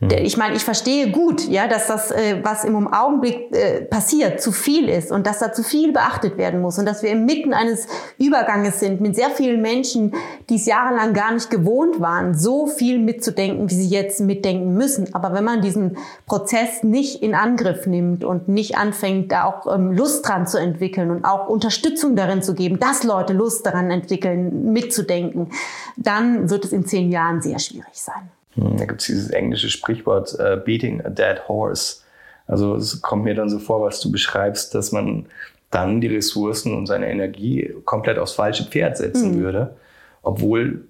Hm. 0.00 0.10
Ich 0.22 0.38
meine, 0.38 0.56
ich 0.56 0.64
verstehe 0.64 1.10
gut, 1.10 1.46
ja, 1.46 1.68
dass 1.68 1.86
das, 1.86 2.10
äh, 2.10 2.38
was 2.42 2.64
im 2.64 2.88
Augenblick 2.92 3.54
äh, 3.54 3.82
passiert, 3.82 4.40
zu 4.40 4.50
viel 4.50 4.88
ist 4.88 5.12
und 5.12 5.26
dass 5.26 5.40
da 5.40 5.52
zu 5.52 5.62
viel 5.62 5.92
beachtet 5.92 6.38
werden 6.38 6.62
muss 6.62 6.78
und 6.78 6.86
dass 6.86 7.02
wir 7.02 7.10
inmitten 7.10 7.52
eines 7.52 7.86
Überganges 8.18 8.80
sind 8.80 9.02
mit 9.02 9.14
sehr 9.14 9.28
vielen 9.28 9.60
Menschen, 9.60 10.14
die 10.48 10.56
es 10.56 10.64
jahrelang 10.64 11.12
gar 11.12 11.32
nicht 11.32 11.50
gewohnt 11.50 12.00
waren, 12.00 12.36
so 12.36 12.66
viel 12.66 12.98
mitzudenken, 12.98 13.68
wie 13.68 13.74
sie 13.74 13.88
jetzt 13.88 14.20
mitdenken 14.20 14.72
müssen. 14.72 15.14
Aber 15.14 15.34
wenn 15.34 15.44
man 15.44 15.60
diesen 15.60 15.98
Prozess 16.26 16.82
nicht 16.82 17.22
in 17.22 17.34
Angriff 17.34 17.86
nimmt 17.86 18.24
und 18.24 18.48
nicht 18.48 18.78
anfängt, 18.78 19.30
da 19.30 19.44
auch 19.44 19.72
ähm, 19.72 19.92
Lust 19.92 20.26
dran 20.26 20.46
zu 20.46 20.56
entwickeln 20.56 21.10
und 21.10 21.26
auch 21.26 21.48
Unterstützung 21.48 22.16
darin 22.16 22.42
zu 22.42 22.54
geben, 22.54 22.78
dass 22.78 23.04
Leute 23.04 23.34
Lust 23.34 23.66
daran 23.66 23.90
entwickeln, 23.90 24.72
mitzudenken, 24.72 25.50
dann 25.98 26.48
wird 26.48 26.64
es 26.64 26.72
in 26.72 26.86
zehn 26.86 27.12
Jahren 27.12 27.42
sehr 27.42 27.58
schwierig 27.58 27.92
sein. 27.92 28.30
Hm, 28.54 28.76
da 28.76 28.84
gibt 28.84 29.00
es 29.00 29.06
dieses 29.06 29.30
englische 29.30 29.70
Sprichwort 29.70 30.34
uh, 30.34 30.56
Beating 30.64 31.04
a 31.04 31.10
Dead 31.10 31.48
Horse. 31.48 32.02
Also 32.46 32.74
es 32.74 33.00
kommt 33.00 33.24
mir 33.24 33.34
dann 33.34 33.48
so 33.48 33.58
vor, 33.58 33.82
was 33.82 34.00
du 34.00 34.10
beschreibst, 34.10 34.74
dass 34.74 34.92
man 34.92 35.26
dann 35.70 36.00
die 36.00 36.08
Ressourcen 36.08 36.74
und 36.74 36.86
seine 36.86 37.08
Energie 37.10 37.74
komplett 37.84 38.18
aufs 38.18 38.32
falsche 38.32 38.64
Pferd 38.64 38.96
setzen 38.96 39.36
mhm. 39.36 39.40
würde, 39.40 39.76
obwohl 40.22 40.84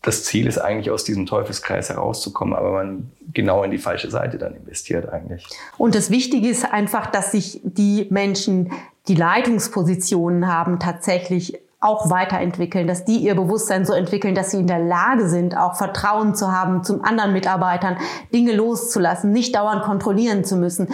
das 0.00 0.24
Ziel 0.24 0.46
ist 0.46 0.58
eigentlich 0.58 0.90
aus 0.90 1.04
diesem 1.04 1.26
Teufelskreis 1.26 1.88
herauszukommen, 1.90 2.54
aber 2.54 2.72
man 2.72 3.12
genau 3.32 3.62
in 3.62 3.70
die 3.70 3.78
falsche 3.78 4.10
Seite 4.10 4.36
dann 4.36 4.56
investiert 4.56 5.08
eigentlich. 5.08 5.46
Und 5.78 5.94
das 5.94 6.10
Wichtige 6.10 6.48
ist 6.48 6.64
einfach, 6.64 7.06
dass 7.06 7.30
sich 7.32 7.60
die 7.62 8.08
Menschen, 8.10 8.72
die 9.06 9.14
Leitungspositionen 9.14 10.52
haben, 10.52 10.80
tatsächlich 10.80 11.61
auch 11.82 12.10
weiterentwickeln, 12.10 12.86
dass 12.86 13.04
die 13.04 13.18
ihr 13.18 13.34
Bewusstsein 13.34 13.84
so 13.84 13.92
entwickeln, 13.92 14.34
dass 14.34 14.50
sie 14.50 14.60
in 14.60 14.66
der 14.66 14.78
Lage 14.78 15.28
sind, 15.28 15.56
auch 15.56 15.74
Vertrauen 15.74 16.34
zu 16.34 16.52
haben 16.52 16.84
zum 16.84 17.04
anderen 17.04 17.32
Mitarbeitern, 17.32 17.96
Dinge 18.32 18.54
loszulassen, 18.54 19.32
nicht 19.32 19.54
dauernd 19.54 19.82
kontrollieren 19.82 20.44
zu 20.44 20.56
müssen 20.56 20.88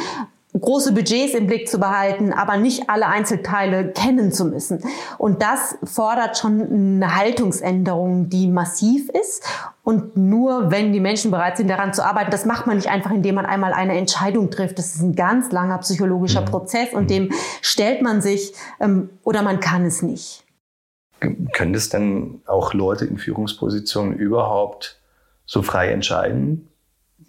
große 0.59 0.93
Budgets 0.93 1.35
im 1.35 1.47
Blick 1.47 1.69
zu 1.69 1.79
behalten, 1.79 2.33
aber 2.33 2.57
nicht 2.57 2.89
alle 2.89 3.07
Einzelteile 3.07 3.93
kennen 3.93 4.33
zu 4.33 4.45
müssen. 4.47 4.81
Und 5.19 5.43
das 5.43 5.77
fordert 5.85 6.39
schon 6.39 6.61
eine 6.61 7.17
Haltungsänderung, 7.17 8.29
die 8.29 8.49
massiv 8.49 9.09
ist. 9.11 9.45
Und 9.85 10.17
nur 10.17 10.71
wenn 10.71 10.93
die 10.93 11.01
Menschen 11.01 11.31
bereit 11.31 11.57
sind, 11.57 11.69
daran 11.69 11.93
zu 11.93 12.05
arbeiten, 12.05 12.31
das 12.31 12.45
macht 12.45 12.67
man 12.67 12.77
nicht 12.77 12.89
einfach, 12.89 13.11
indem 13.11 13.37
man 13.37 13.47
einmal 13.47 13.73
eine 13.73 13.97
Entscheidung 13.97 14.51
trifft. 14.51 14.79
Das 14.79 14.95
ist 14.95 15.03
ein 15.03 15.15
ganz 15.15 15.53
langer 15.53 15.79
psychologischer 15.79 16.43
mhm. 16.43 16.47
Prozess 16.47 16.93
und 16.93 17.11
dem 17.11 17.31
stellt 17.61 18.03
man 18.03 18.21
sich 18.21 18.55
ähm, 18.81 19.11
oder 19.25 19.43
man 19.43 19.61
kann 19.61 19.85
es 19.85 20.03
nicht. 20.03 20.45
Können 21.21 21.75
es 21.75 21.89
denn 21.89 22.43
auch 22.47 22.75
Leute 22.75 23.05
in 23.05 23.19
Führungspositionen 23.19 24.15
überhaupt 24.15 25.01
so 25.47 25.63
frei 25.63 25.91
entscheiden? 25.91 26.69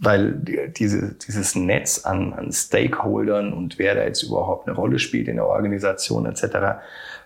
Weil 0.01 0.33
diese, 0.77 1.15
dieses 1.15 1.55
Netz 1.55 2.05
an, 2.05 2.33
an 2.33 2.51
Stakeholdern 2.51 3.51
und 3.51 3.79
wer 3.79 3.95
da 3.95 4.03
jetzt 4.03 4.23
überhaupt 4.23 4.67
eine 4.67 4.75
Rolle 4.77 4.99
spielt 4.99 5.27
in 5.27 5.35
der 5.35 5.47
Organisation 5.47 6.25
etc., 6.25 6.79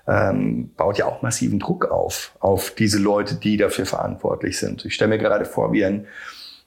ähm, 0.08 0.72
baut 0.76 0.98
ja 0.98 1.06
auch 1.06 1.22
massiven 1.22 1.60
Druck 1.60 1.86
auf, 1.86 2.36
auf 2.40 2.72
diese 2.72 3.00
Leute, 3.00 3.36
die 3.36 3.58
dafür 3.58 3.86
verantwortlich 3.86 4.58
sind. 4.58 4.84
Ich 4.86 4.96
stelle 4.96 5.10
mir 5.10 5.18
gerade 5.18 5.46
vor, 5.46 5.72
wie 5.72 5.86
ein 5.86 6.08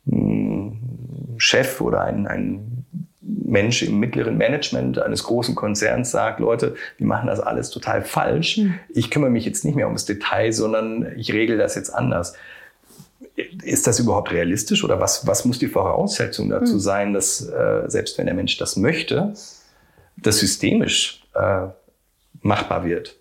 hm, 0.09 0.79
Chef 1.39 1.81
oder 1.81 2.03
ein, 2.03 2.27
ein 2.27 2.76
Mensch 3.27 3.83
im 3.83 3.99
mittleren 3.99 4.37
Management 4.37 4.99
eines 4.99 5.25
großen 5.25 5.55
Konzerns 5.55 6.11
sagt, 6.11 6.41
Leute, 6.41 6.75
wir 6.99 7.07
machen 7.07 7.27
das 7.27 7.41
alles 7.41 7.71
total 7.71 8.03
falsch. 8.03 8.59
Mhm. 8.59 8.75
Ich 8.89 9.11
kümmere 9.11 9.31
mich 9.31 9.45
jetzt 9.45 9.65
nicht 9.65 9.75
mehr 9.75 9.87
ums 9.87 10.05
Detail, 10.05 10.53
sondern 10.53 11.13
ich 11.17 11.33
regel 11.33 11.59
das 11.59 11.75
jetzt 11.75 11.91
anders. 11.91 12.35
Ist 13.63 13.87
das 13.87 13.99
überhaupt 13.99 14.33
realistisch 14.33 14.85
oder 14.85 15.01
was, 15.01 15.27
was 15.27 15.45
muss 15.45 15.59
die 15.59 15.69
Voraussetzung 15.69 16.49
dazu 16.51 16.75
mhm. 16.75 16.81
sein, 16.81 17.13
dass 17.13 17.47
äh, 17.47 17.85
selbst 17.87 18.17
wenn 18.19 18.27
der 18.27 18.35
Mensch 18.35 18.57
das 18.59 18.77
möchte, 18.77 19.35
das 20.17 20.39
systemisch 20.39 21.23
äh, 21.35 21.67
machbar 22.43 22.85
wird? 22.85 23.19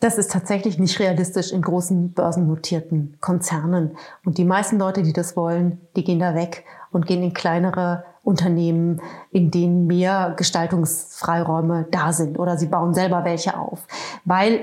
Das 0.00 0.18
ist 0.18 0.32
tatsächlich 0.32 0.78
nicht 0.78 1.00
realistisch 1.00 1.50
in 1.50 1.62
großen 1.62 2.12
börsennotierten 2.12 3.16
Konzernen. 3.20 3.96
Und 4.22 4.36
die 4.36 4.44
meisten 4.44 4.78
Leute, 4.78 5.02
die 5.02 5.14
das 5.14 5.34
wollen, 5.34 5.80
die 5.96 6.04
gehen 6.04 6.18
da 6.18 6.34
weg 6.34 6.64
und 6.94 7.06
gehen 7.06 7.22
in 7.22 7.34
kleinere 7.34 8.04
Unternehmen, 8.22 9.02
in 9.30 9.50
denen 9.50 9.86
mehr 9.86 10.34
Gestaltungsfreiräume 10.36 11.86
da 11.90 12.12
sind 12.12 12.38
oder 12.38 12.56
sie 12.56 12.66
bauen 12.66 12.94
selber 12.94 13.24
welche 13.24 13.58
auf. 13.58 13.86
Weil 14.24 14.60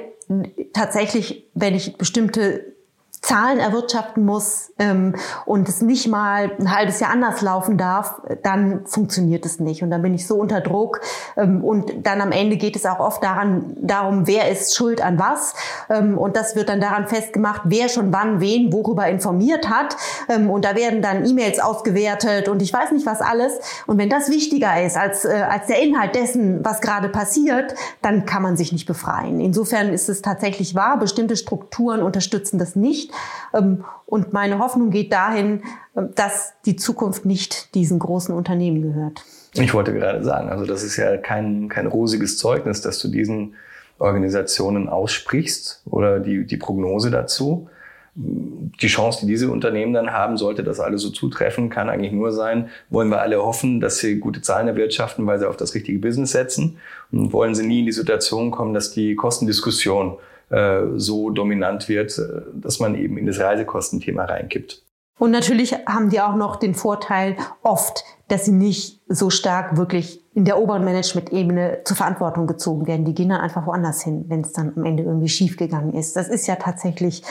tatsächlich, 0.73 1.45
wenn 1.53 1.75
ich 1.75 1.97
bestimmte 1.97 2.73
Zahlen 3.22 3.60
erwirtschaften 3.60 4.25
muss 4.25 4.74
ähm, 4.80 5.16
und 5.46 5.70
es 5.70 5.82
nicht 5.82 6.08
mal 6.08 6.51
ein 6.60 6.75
halbes 6.75 7.00
Jahr 7.00 7.12
anders 7.12 7.42
laufen 7.42 7.78
darf, 7.78 8.20
dann 8.42 8.86
funktioniert 8.88 9.46
es 9.46 9.60
nicht. 9.60 9.84
Und 9.84 9.92
dann 9.92 10.01
bin 10.01 10.16
ich 10.16 10.25
so 10.25 10.38
unter 10.38 10.60
Druck. 10.60 11.01
Ähm, 11.38 11.63
und 11.63 11.92
dann 12.04 12.20
am 12.20 12.32
Ende 12.32 12.58
geht 12.58 12.75
es 12.75 12.86
auch 12.86 13.00
oft 13.00 13.24
daran, 13.24 13.78
darum, 13.80 14.25
wer 14.25 14.50
ist 14.50 14.75
schuld 14.75 15.01
an 15.01 15.20
was. 15.20 15.54
Ähm, 15.90 16.18
und 16.18 16.36
das 16.36 16.56
wird 16.56 16.68
dann 16.70 16.82
daran 16.82 17.08
festgemacht, 17.08 17.62
wer 17.66 17.90
schon 17.90 18.12
wann 18.12 18.42
wen 18.42 18.74
worüber 18.74 19.08
informiert 19.08 19.70
hat. 19.70 19.96
Ähm, 20.28 20.50
und 20.50 20.66
da 20.66 20.75
werden 20.75 21.04
dann 21.04 21.24
E-Mails 21.24 21.60
ausgewertet 21.60 22.50
und 22.50 22.60
ich 22.63 22.74
weiß 22.74 22.92
nicht 22.92 23.06
was 23.06 23.22
alles. 23.22 23.60
Und 23.86 24.00
wenn 24.00 24.10
das 24.10 24.30
wichtiger 24.30 24.84
ist 24.84 24.98
als, 24.98 25.25
äh, 25.25 25.46
als 25.48 25.68
der 25.68 25.80
Inhalt 25.84 26.16
dessen, 26.16 26.66
was 26.66 26.82
gerade 26.82 27.08
passiert, 27.08 27.75
dann 28.01 28.25
kann 28.25 28.42
man 28.42 28.58
sich 28.58 28.72
nicht 28.72 28.88
befreien. 28.88 29.40
Insofern 29.40 29.94
ist 29.94 30.10
es 30.10 30.24
tatsächlich 30.24 30.74
wahr, 30.74 30.98
bestimmte 30.98 31.36
Strukturen 31.36 32.01
unterstützen 32.01 32.58
das 32.58 32.75
nicht. 32.75 33.12
Ähm, 33.54 33.84
und 34.06 34.34
meine 34.34 34.60
Hoffnung 34.60 34.90
geht 34.90 35.12
dahin, 35.12 35.63
ähm, 35.96 36.10
dass 36.16 36.54
die 36.66 36.75
Zukunft 36.75 37.25
nicht 37.25 37.75
diesen 37.75 38.00
großen 38.00 38.34
Unternehmen 38.34 38.82
gehört. 38.82 39.24
Ich 39.54 39.74
wollte 39.74 39.94
gerade 39.94 40.24
sagen, 40.24 40.50
also 40.50 40.66
das 40.66 40.84
ist 40.84 40.96
ja 40.96 41.18
kein, 41.18 41.68
kein 41.68 41.88
rosiges 41.88 42.38
Zeugnis, 42.38 42.82
dass 42.82 43.00
du 43.00 43.10
diesen 43.10 43.56
Organisationen 44.00 44.90
aussprichst 44.90 45.84
oder 45.86 46.20
die, 46.20 46.46
die 46.46 46.58
Prognose 46.58 47.12
dazu. 47.12 47.68
Die 48.13 48.88
Chance, 48.88 49.22
die 49.22 49.28
diese 49.28 49.50
Unternehmen 49.50 49.94
dann 49.94 50.12
haben, 50.12 50.36
sollte 50.36 50.63
das 50.63 50.82
alles 50.82 51.01
so 51.01 51.12
zutreffen, 51.12 51.70
kann 51.70 51.90
eigentlich 51.90 52.12
nur 52.12 52.34
sein, 52.34 52.70
wollen 52.90 53.08
wir 53.08 53.22
alle 53.22 53.42
hoffen, 53.42 53.80
dass 53.80 54.00
sie 54.00 54.20
gute 54.20 54.42
Zahlen 54.42 54.68
erwirtschaften, 54.68 55.25
weil 55.28 55.40
sie 55.40 55.48
auf 55.48 55.56
das 55.56 55.75
richtige 55.75 56.00
Business 56.00 56.32
setzen 56.32 56.78
und 57.12 57.32
wollen 57.32 57.56
sie 57.56 57.66
nie 57.66 57.80
in 57.80 57.86
die 57.86 57.94
Situation 57.94 58.51
kommen, 58.51 58.74
dass 58.74 58.92
die 58.92 59.16
Kostendiskussion 59.16 60.18
äh, 60.51 60.81
so 60.96 61.29
dominant 61.29 61.89
wird, 61.89 62.17
äh, 62.17 62.41
dass 62.53 62.79
man 62.79 62.96
eben 62.96 63.17
in 63.17 63.25
das 63.25 63.39
Reisekostenthema 63.39 64.25
reinkippt. 64.25 64.84
Und 65.17 65.31
natürlich 65.31 65.74
haben 65.88 66.10
die 66.10 66.20
auch 66.20 66.36
noch 66.36 66.55
den 66.55 66.74
Vorteil 66.74 67.38
oft, 67.62 68.03
dass 68.27 68.46
sie 68.46 68.51
nicht 68.51 69.01
so 69.08 69.29
stark 69.29 69.77
wirklich 69.77 70.20
in 70.34 70.46
der 70.46 70.58
oberen 70.58 70.84
Management-Ebene 70.84 71.81
zur 71.84 71.96
Verantwortung 71.96 72.48
gezogen 72.48 72.88
werden. 72.88 73.05
Die 73.05 73.13
gehen 73.13 73.29
dann 73.29 73.41
einfach 73.41 73.67
woanders 73.67 74.01
hin, 74.01 74.25
wenn 74.29 74.41
es 74.41 74.53
dann 74.53 74.74
am 74.75 74.84
Ende 74.84 75.03
irgendwie 75.03 75.29
schiefgegangen 75.29 75.93
ist. 75.93 76.15
Das 76.15 76.27
ist 76.27 76.48
ja 76.48 76.55
tatsächlich 76.55 77.22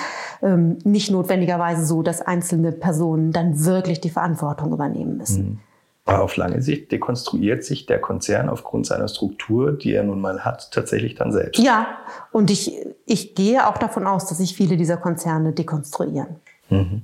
ähm, 0.41 0.79
nicht 0.85 1.11
notwendigerweise 1.11 1.85
so, 1.85 2.03
dass 2.03 2.23
einzelne 2.23 2.71
Personen 2.71 3.33
dann 3.33 3.65
wirklich 3.65 4.01
die 4.01 4.11
Verantwortung 4.11 4.73
übernehmen 4.73 5.17
müssen. 5.17 5.45
Mhm. 5.45 5.59
Aber 6.05 6.23
auf 6.23 6.37
lange 6.37 6.63
Sicht 6.63 6.91
dekonstruiert 6.93 7.63
sich 7.63 7.87
der 7.87 8.01
Konzern 8.01 8.49
aufgrund 8.49 8.87
seiner 8.87 9.09
Struktur, 9.09 9.73
die 9.73 9.93
er 9.93 10.03
nun 10.03 10.21
mal 10.21 10.45
hat, 10.45 10.71
tatsächlich 10.73 11.15
dann 11.15 11.31
selbst. 11.31 11.63
Ja, 11.63 11.99
und 12.33 12.51
ich, 12.51 12.75
ich 13.07 13.35
gehe 13.35 13.67
auch 13.69 13.79
davon 13.79 14.07
aus, 14.07 14.27
dass 14.27 14.39
sich 14.39 14.57
viele 14.57 14.77
dieser 14.77 14.97
Konzerne 14.97 15.53
dekonstruieren. 15.53 16.37
Mhm. 16.69 17.03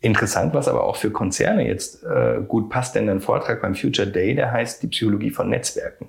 Interessant, 0.00 0.54
was 0.54 0.68
aber 0.68 0.84
auch 0.84 0.96
für 0.96 1.10
Konzerne 1.10 1.66
jetzt 1.66 2.04
äh, 2.04 2.40
gut 2.46 2.70
passt, 2.70 2.94
denn 2.94 3.08
ein 3.08 3.20
Vortrag 3.20 3.60
beim 3.60 3.74
Future 3.74 4.06
Day, 4.06 4.34
der 4.34 4.52
heißt 4.52 4.82
die 4.82 4.86
Psychologie 4.86 5.30
von 5.30 5.48
Netzwerken 5.48 6.08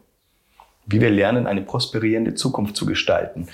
wie 0.89 1.01
wir 1.01 1.09
lernen, 1.09 1.45
eine 1.45 1.61
prosperierende 1.61 2.33
Zukunft 2.33 2.75
zu 2.75 2.85
gestalten. 2.85 3.47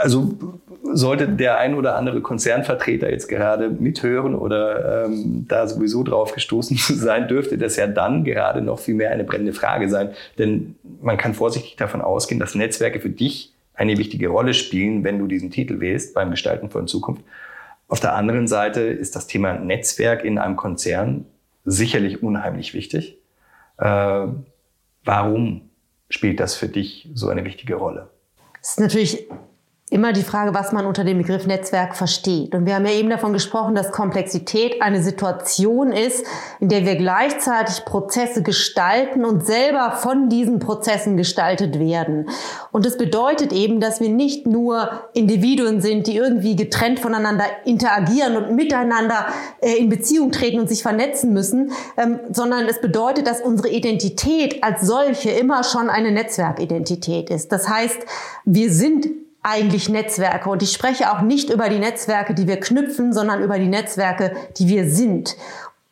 Also 0.00 0.34
sollte 0.82 1.28
der 1.28 1.58
ein 1.58 1.74
oder 1.74 1.96
andere 1.96 2.20
Konzernvertreter 2.20 3.10
jetzt 3.10 3.28
gerade 3.28 3.70
mithören 3.70 4.34
oder 4.34 5.04
ähm, 5.04 5.46
da 5.48 5.66
sowieso 5.66 6.02
drauf 6.02 6.32
gestoßen 6.32 6.76
sein, 6.78 7.28
dürfte 7.28 7.56
das 7.56 7.76
ja 7.76 7.86
dann 7.86 8.24
gerade 8.24 8.62
noch 8.62 8.80
viel 8.80 8.94
mehr 8.94 9.10
eine 9.10 9.24
brennende 9.24 9.52
Frage 9.52 9.88
sein. 9.88 10.10
Denn 10.38 10.76
man 11.00 11.16
kann 11.16 11.34
vorsichtig 11.34 11.76
davon 11.76 12.00
ausgehen, 12.00 12.40
dass 12.40 12.54
Netzwerke 12.54 13.00
für 13.00 13.10
dich 13.10 13.52
eine 13.74 13.98
wichtige 13.98 14.28
Rolle 14.28 14.54
spielen, 14.54 15.04
wenn 15.04 15.18
du 15.18 15.26
diesen 15.26 15.50
Titel 15.50 15.80
wählst 15.80 16.14
beim 16.14 16.30
Gestalten 16.30 16.70
von 16.70 16.88
Zukunft. 16.88 17.22
Auf 17.88 18.00
der 18.00 18.14
anderen 18.14 18.48
Seite 18.48 18.80
ist 18.80 19.14
das 19.14 19.26
Thema 19.26 19.54
Netzwerk 19.54 20.24
in 20.24 20.38
einem 20.38 20.56
Konzern 20.56 21.26
sicherlich 21.64 22.22
unheimlich 22.22 22.74
wichtig. 22.74 23.18
Äh, 23.78 24.26
warum 25.04 25.65
spielt 26.08 26.40
das 26.40 26.54
für 26.54 26.68
dich 26.68 27.08
so 27.14 27.28
eine 27.28 27.44
wichtige 27.44 27.76
Rolle? 27.76 28.10
Es 28.62 28.70
ist 28.70 28.80
natürlich 28.80 29.28
immer 29.88 30.12
die 30.12 30.24
Frage, 30.24 30.52
was 30.52 30.72
man 30.72 30.84
unter 30.84 31.04
dem 31.04 31.18
Begriff 31.18 31.46
Netzwerk 31.46 31.94
versteht. 31.94 32.56
Und 32.56 32.66
wir 32.66 32.74
haben 32.74 32.86
ja 32.86 32.92
eben 32.92 33.08
davon 33.08 33.32
gesprochen, 33.32 33.76
dass 33.76 33.92
Komplexität 33.92 34.82
eine 34.82 35.00
Situation 35.00 35.92
ist, 35.92 36.26
in 36.58 36.68
der 36.68 36.84
wir 36.84 36.96
gleichzeitig 36.96 37.84
Prozesse 37.84 38.42
gestalten 38.42 39.24
und 39.24 39.46
selber 39.46 39.92
von 39.92 40.28
diesen 40.28 40.58
Prozessen 40.58 41.16
gestaltet 41.16 41.78
werden. 41.78 42.28
Und 42.72 42.84
das 42.84 42.98
bedeutet 42.98 43.52
eben, 43.52 43.78
dass 43.78 44.00
wir 44.00 44.08
nicht 44.08 44.44
nur 44.44 45.04
Individuen 45.14 45.80
sind, 45.80 46.08
die 46.08 46.16
irgendwie 46.16 46.56
getrennt 46.56 46.98
voneinander 46.98 47.44
interagieren 47.64 48.36
und 48.36 48.56
miteinander 48.56 49.26
äh, 49.60 49.76
in 49.76 49.88
Beziehung 49.88 50.32
treten 50.32 50.58
und 50.58 50.68
sich 50.68 50.82
vernetzen 50.82 51.32
müssen, 51.32 51.70
ähm, 51.96 52.18
sondern 52.32 52.66
es 52.66 52.80
bedeutet, 52.80 53.28
dass 53.28 53.40
unsere 53.40 53.68
Identität 53.68 54.64
als 54.64 54.80
solche 54.80 55.30
immer 55.30 55.62
schon 55.62 55.90
eine 55.90 56.10
Netzwerkidentität 56.10 57.30
ist. 57.30 57.52
Das 57.52 57.68
heißt, 57.68 57.98
wir 58.44 58.72
sind 58.72 59.25
eigentlich 59.46 59.88
Netzwerke. 59.88 60.50
Und 60.50 60.62
ich 60.62 60.72
spreche 60.72 61.12
auch 61.12 61.20
nicht 61.20 61.50
über 61.50 61.68
die 61.68 61.78
Netzwerke, 61.78 62.34
die 62.34 62.48
wir 62.48 62.58
knüpfen, 62.58 63.12
sondern 63.12 63.42
über 63.42 63.58
die 63.58 63.68
Netzwerke, 63.68 64.34
die 64.58 64.68
wir 64.68 64.90
sind 64.90 65.36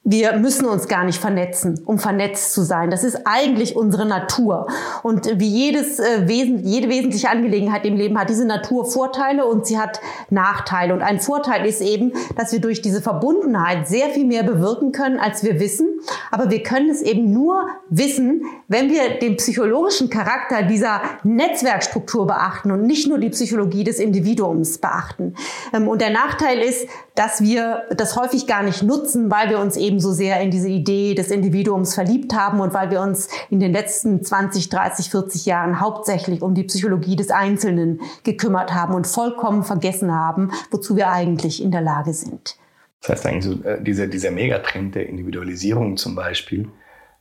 wir 0.07 0.37
müssen 0.37 0.67
uns 0.67 0.87
gar 0.87 1.05
nicht 1.05 1.19
vernetzen, 1.19 1.81
um 1.87 1.99
vernetzt 1.99 2.53
zu 2.53 2.63
sein. 2.63 2.91
Das 2.91 3.05
ist 3.05 3.23
eigentlich 3.25 3.75
unsere 3.75 4.05
Natur. 4.05 4.67
Und 5.03 5.41
wie 5.41 5.49
jedes 5.49 5.99
äh, 5.99 6.29
Wesen, 6.29 6.59
jede 6.63 6.91
wesentliche 6.91 7.31
Angelegenheit 7.31 7.87
im 7.87 7.97
Leben 7.97 8.21
hat 8.21 8.29
diese 8.29 8.45
Natur 8.45 8.85
Vorteile 8.85 9.47
und 9.47 9.67
sie 9.67 9.79
hat 9.79 10.01
Nachteile. 10.29 10.93
Und 10.93 11.01
ein 11.01 11.21
Vorteil 11.21 11.65
ist 11.65 11.81
eben, 11.81 12.13
dass 12.37 12.53
wir 12.53 12.61
durch 12.61 12.83
diese 12.83 13.01
Verbundenheit 13.01 13.89
sehr 13.89 14.11
viel 14.11 14.27
mehr 14.27 14.43
bewirken 14.43 14.93
können, 14.93 15.19
als 15.19 15.43
wir 15.43 15.59
wissen. 15.59 15.89
Aber 16.31 16.51
wir 16.51 16.63
können 16.63 16.91
es 16.91 17.01
eben 17.01 17.33
nur 17.33 17.67
wissen, 17.89 18.43
wenn 18.69 18.91
wir 18.91 19.19
den 19.21 19.37
psychologischen 19.37 20.11
Charakter 20.11 20.65
dieser 20.65 21.01
Netzwerkstruktur 21.23 22.27
beachten 22.27 22.71
und 22.71 22.83
nicht 22.87 23.09
nur 23.09 23.19
die 23.19 23.31
Psychologie 23.31 23.85
des 23.85 23.99
Individuums 23.99 24.77
beachten. 24.79 25.35
Ähm, 25.73 25.89
und 25.89 26.03
der 26.03 26.11
Nachteil 26.11 26.59
ist, 26.59 26.87
dass 27.15 27.41
wir 27.41 27.85
das 27.97 28.17
häufig 28.17 28.47
gar 28.47 28.63
nicht 28.63 28.83
nutzen, 28.83 29.31
weil 29.31 29.49
wir 29.49 29.61
uns 29.61 29.77
eben 29.77 29.94
eben 29.95 30.01
so 30.01 30.13
sehr 30.13 30.41
in 30.41 30.51
diese 30.51 30.69
Idee 30.69 31.15
des 31.15 31.31
Individuums 31.31 31.95
verliebt 31.95 32.35
haben 32.35 32.59
und 32.61 32.75
weil 32.75 32.91
wir 32.91 33.01
uns 33.01 33.29
in 33.49 33.61
den 33.61 33.73
letzten 33.73 34.25
20, 34.25 34.69
30, 34.69 35.11
40 35.11 35.47
Jahren 35.47 35.81
hauptsächlich 35.81 36.43
um 36.43 36.55
die 36.55 36.65
Psychologie 36.65 37.15
des 37.15 37.31
Einzelnen 37.31 38.01
gekümmert 38.25 38.75
haben 38.75 38.95
und 38.95 39.07
vollkommen 39.07 39.63
vergessen 39.63 40.13
haben, 40.13 40.51
wozu 40.73 40.97
wir 40.97 41.11
eigentlich 41.11 41.63
in 41.63 41.71
der 41.71 41.81
Lage 41.81 42.13
sind. 42.13 42.57
Das 43.03 43.11
heißt 43.11 43.27
eigentlich 43.27 43.45
so, 43.45 43.63
äh, 43.63 43.81
dieser, 43.81 44.09
dieser 44.09 44.33
Megatrend 44.33 44.97
der 44.97 45.09
Individualisierung 45.09 45.97
zum 45.97 46.17
Beispiel 46.17 46.69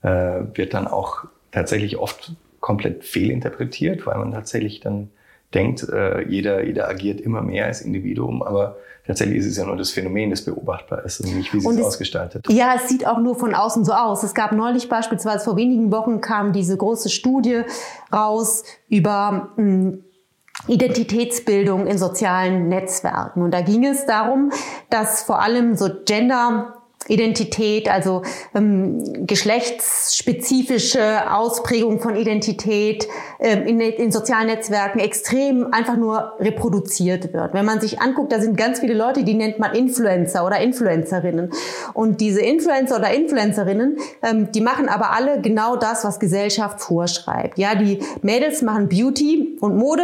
äh, 0.01 0.41
wird 0.55 0.73
dann 0.73 0.87
auch 0.87 1.25
tatsächlich 1.51 1.97
oft 1.97 2.33
komplett 2.59 3.03
fehlinterpretiert, 3.03 4.07
weil 4.07 4.17
man 4.17 4.31
tatsächlich 4.31 4.79
dann 4.79 5.11
denkt, 5.53 5.87
äh, 5.89 6.27
jeder, 6.27 6.65
jeder 6.65 6.89
agiert 6.89 7.21
immer 7.21 7.43
mehr 7.43 7.65
als 7.67 7.81
Individuum, 7.81 8.41
aber 8.41 8.77
tatsächlich 9.05 9.39
ist 9.39 9.47
es 9.47 9.57
ja 9.57 9.65
nur 9.65 9.75
das 9.75 9.91
Phänomen, 9.91 10.29
das 10.29 10.43
beobachtbar 10.43 11.03
ist 11.05 11.19
und 11.21 11.35
nicht, 11.35 11.53
wie 11.53 11.59
sie 11.59 11.67
es 11.67 11.81
ausgestaltet. 11.81 12.45
Ja, 12.49 12.75
es 12.75 12.87
sieht 12.89 13.05
auch 13.05 13.19
nur 13.19 13.35
von 13.35 13.53
außen 13.53 13.85
so 13.85 13.93
aus. 13.93 14.23
Es 14.23 14.33
gab 14.33 14.51
neulich 14.51 14.89
beispielsweise 14.89 15.43
vor 15.43 15.57
wenigen 15.57 15.91
Wochen 15.91 16.21
kam 16.21 16.53
diese 16.53 16.77
große 16.77 17.09
Studie 17.09 17.63
raus 18.11 18.63
über 18.87 19.49
mh, 19.57 19.63
hm, 19.63 20.03
Identitätsbildung 20.67 21.87
in 21.87 21.97
sozialen 21.97 22.69
Netzwerken. 22.69 23.41
Und 23.41 23.51
da 23.51 23.61
ging 23.61 23.85
es 23.85 24.05
darum, 24.05 24.51
dass 24.89 25.23
vor 25.23 25.41
allem 25.41 25.75
so 25.75 25.89
Gender 26.05 26.72
Identität, 27.07 27.89
also 27.89 28.23
ähm, 28.55 29.25
geschlechtsspezifische 29.25 31.31
Ausprägung 31.31 31.99
von 31.99 32.15
Identität 32.15 33.07
ähm, 33.39 33.67
in, 33.67 33.79
in, 33.79 34.11
sozialen 34.11 34.47
Netzwerken 34.47 34.99
extrem 34.99 35.73
einfach 35.73 35.97
nur 35.97 36.33
reproduziert 36.39 37.33
wird. 37.33 37.53
Wenn 37.53 37.65
man 37.65 37.81
sich 37.81 38.01
anguckt, 38.01 38.31
da 38.31 38.39
sind 38.39 38.57
ganz 38.57 38.79
viele 38.79 38.93
Leute, 38.93 39.23
die 39.23 39.33
nennt 39.33 39.59
man 39.59 39.73
Influencer 39.73 40.45
oder 40.45 40.59
Influencerinnen. 40.59 41.51
Und 41.93 42.21
diese 42.21 42.41
Influencer 42.41 42.97
oder 42.97 43.13
Influencerinnen, 43.13 43.97
ähm, 44.21 44.51
die 44.51 44.61
machen 44.61 44.87
aber 44.87 45.11
alle 45.11 45.41
genau 45.41 45.75
das, 45.75 46.05
was 46.05 46.19
Gesellschaft 46.19 46.81
vorschreibt. 46.81 47.57
Ja, 47.57 47.75
die 47.75 47.99
Mädels 48.21 48.61
machen 48.61 48.87
Beauty 48.87 49.52
und 49.63 49.77
Mode 49.77 50.03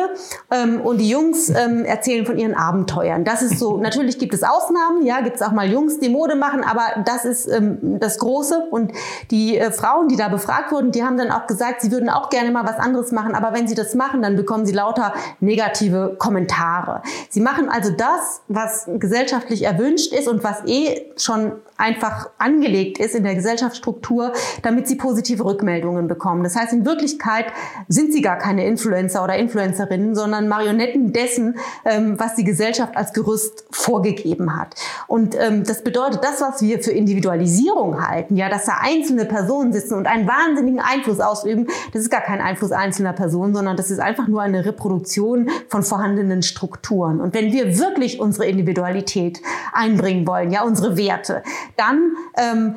ähm, 0.51 0.79
und 0.79 0.99
die 0.99 1.09
Jungs 1.09 1.49
ähm, 1.49 1.83
erzählen 1.83 2.25
von 2.25 2.37
ihren 2.37 2.53
Abenteuern. 2.53 3.25
Das 3.25 3.41
ist 3.41 3.59
so, 3.59 3.77
natürlich 3.81 4.17
gibt 4.17 4.33
es 4.33 4.41
Ausnahmen, 4.41 5.05
ja, 5.05 5.19
gibt 5.19 5.35
es 5.35 5.41
auch 5.41 5.51
mal 5.51 5.69
Jungs, 5.69 5.99
die 5.99 6.07
Mode 6.07 6.35
machen, 6.35 6.63
aber 6.63 7.03
das 7.03 7.25
ist 7.25 7.45
ähm, 7.47 7.99
das 7.99 8.19
Große. 8.19 8.67
Und 8.71 8.93
die 9.31 9.57
äh, 9.57 9.71
Frauen, 9.71 10.07
die 10.07 10.15
da 10.15 10.29
befragt 10.29 10.71
wurden, 10.71 10.91
die 10.91 11.03
haben 11.03 11.17
dann 11.17 11.29
auch 11.29 11.45
gesagt, 11.45 11.81
sie 11.81 11.91
würden 11.91 12.09
auch 12.09 12.29
gerne 12.29 12.51
mal 12.51 12.63
was 12.63 12.79
anderes 12.79 13.11
machen, 13.11 13.35
aber 13.35 13.53
wenn 13.53 13.67
sie 13.67 13.75
das 13.75 13.95
machen, 13.95 14.21
dann 14.21 14.37
bekommen 14.37 14.65
sie 14.65 14.71
lauter 14.71 15.13
negative 15.41 16.15
Kommentare. 16.17 17.01
Sie 17.29 17.41
machen 17.41 17.67
also 17.67 17.91
das, 17.91 18.41
was 18.47 18.87
gesellschaftlich 18.87 19.63
erwünscht 19.63 20.13
ist 20.13 20.29
und 20.29 20.41
was 20.41 20.65
eh 20.67 21.11
schon 21.17 21.51
einfach 21.79 22.29
angelegt 22.37 22.99
ist 22.99 23.15
in 23.15 23.23
der 23.23 23.35
Gesellschaftsstruktur, 23.35 24.33
damit 24.61 24.87
sie 24.87 24.95
positive 24.95 25.45
Rückmeldungen 25.45 26.07
bekommen. 26.07 26.43
Das 26.43 26.55
heißt, 26.55 26.73
in 26.73 26.85
Wirklichkeit 26.85 27.45
sind 27.87 28.11
sie 28.11 28.21
gar 28.21 28.37
keine 28.37 28.65
Influencer 28.65 29.23
oder 29.23 29.37
Influencerinnen, 29.37 30.13
sondern 30.13 30.47
Marionetten 30.49 31.13
dessen, 31.13 31.57
ähm, 31.85 32.19
was 32.19 32.35
die 32.35 32.43
Gesellschaft 32.43 32.97
als 32.97 33.13
Gerüst 33.13 33.65
vorgegeben 33.71 34.57
hat. 34.57 34.75
Und 35.07 35.35
ähm, 35.39 35.63
das 35.63 35.83
bedeutet, 35.83 36.23
das, 36.23 36.41
was 36.41 36.61
wir 36.61 36.83
für 36.83 36.91
Individualisierung 36.91 38.05
halten, 38.05 38.35
ja, 38.35 38.49
dass 38.49 38.65
da 38.65 38.79
einzelne 38.81 39.25
Personen 39.25 39.71
sitzen 39.71 39.93
und 39.93 40.05
einen 40.05 40.27
wahnsinnigen 40.27 40.81
Einfluss 40.81 41.21
ausüben, 41.21 41.67
das 41.93 42.01
ist 42.01 42.09
gar 42.09 42.21
kein 42.21 42.41
Einfluss 42.41 42.71
einzelner 42.71 43.13
Personen, 43.13 43.55
sondern 43.55 43.77
das 43.77 43.89
ist 43.89 43.99
einfach 43.99 44.27
nur 44.27 44.41
eine 44.41 44.65
Reproduktion 44.65 45.49
von 45.69 45.83
vorhandenen 45.83 46.43
Strukturen. 46.43 47.21
Und 47.21 47.33
wenn 47.33 47.53
wir 47.53 47.79
wirklich 47.79 48.19
unsere 48.19 48.47
Individualität 48.47 49.41
einbringen 49.71 50.27
wollen, 50.27 50.51
ja, 50.51 50.63
unsere 50.63 50.97
Werte, 50.97 51.41
dann 51.77 52.13
ähm, 52.37 52.75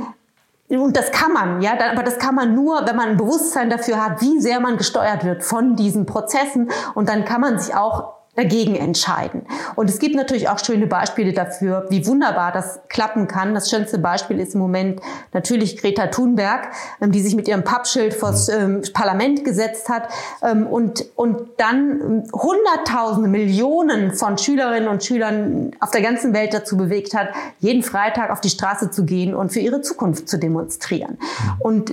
und 0.68 0.96
das 0.96 1.10
kann 1.10 1.32
man, 1.32 1.60
ja, 1.60 1.72
aber 1.90 2.02
das 2.02 2.18
kann 2.18 2.34
man 2.34 2.54
nur, 2.54 2.86
wenn 2.86 2.96
man 2.96 3.10
ein 3.10 3.16
Bewusstsein 3.18 3.68
dafür 3.68 4.02
hat, 4.02 4.22
wie 4.22 4.40
sehr 4.40 4.58
man 4.58 4.78
gesteuert 4.78 5.22
wird 5.24 5.44
von 5.44 5.76
diesen 5.76 6.06
Prozessen. 6.06 6.70
Und 6.94 7.10
dann 7.10 7.26
kann 7.26 7.42
man 7.42 7.58
sich 7.58 7.74
auch 7.74 8.14
dagegen 8.34 8.76
entscheiden. 8.76 9.42
Und 9.76 9.90
es 9.90 9.98
gibt 9.98 10.14
natürlich 10.14 10.48
auch 10.48 10.58
schöne 10.58 10.86
Beispiele 10.86 11.34
dafür, 11.34 11.86
wie 11.90 12.06
wunderbar 12.06 12.50
das 12.50 12.80
klappen 12.88 13.28
kann. 13.28 13.52
Das 13.52 13.68
schönste 13.68 13.98
Beispiel 13.98 14.40
ist 14.40 14.54
im 14.54 14.60
Moment 14.60 15.02
natürlich 15.34 15.76
Greta 15.76 16.06
Thunberg, 16.06 16.70
ähm, 17.02 17.12
die 17.12 17.20
sich 17.20 17.34
mit 17.34 17.46
ihrem 17.46 17.62
Pappschild 17.62 18.14
vors 18.14 18.48
ähm, 18.48 18.80
Parlament 18.94 19.44
gesetzt 19.44 19.90
hat 19.90 20.08
ähm, 20.42 20.66
und, 20.66 21.04
und 21.14 21.50
dann 21.58 22.24
Hunderttausende, 22.32 23.28
Millionen 23.28 24.14
von 24.14 24.38
Schülerinnen 24.38 24.88
und 24.88 25.04
Schülern 25.04 25.72
auf 25.80 25.90
der 25.90 26.00
ganzen 26.00 26.32
Welt 26.32 26.54
dazu 26.54 26.78
bewegt 26.78 27.12
hat, 27.14 27.28
jeden 27.58 27.82
Freitag 27.82 28.30
auf 28.30 28.40
die 28.40 28.48
Straße 28.48 28.90
zu 28.90 29.04
gehen 29.04 29.34
und 29.34 29.52
für 29.52 29.60
ihre 29.60 29.82
Zukunft 29.82 30.30
zu 30.30 30.38
demonstrieren. 30.38 31.18
Und, 31.58 31.92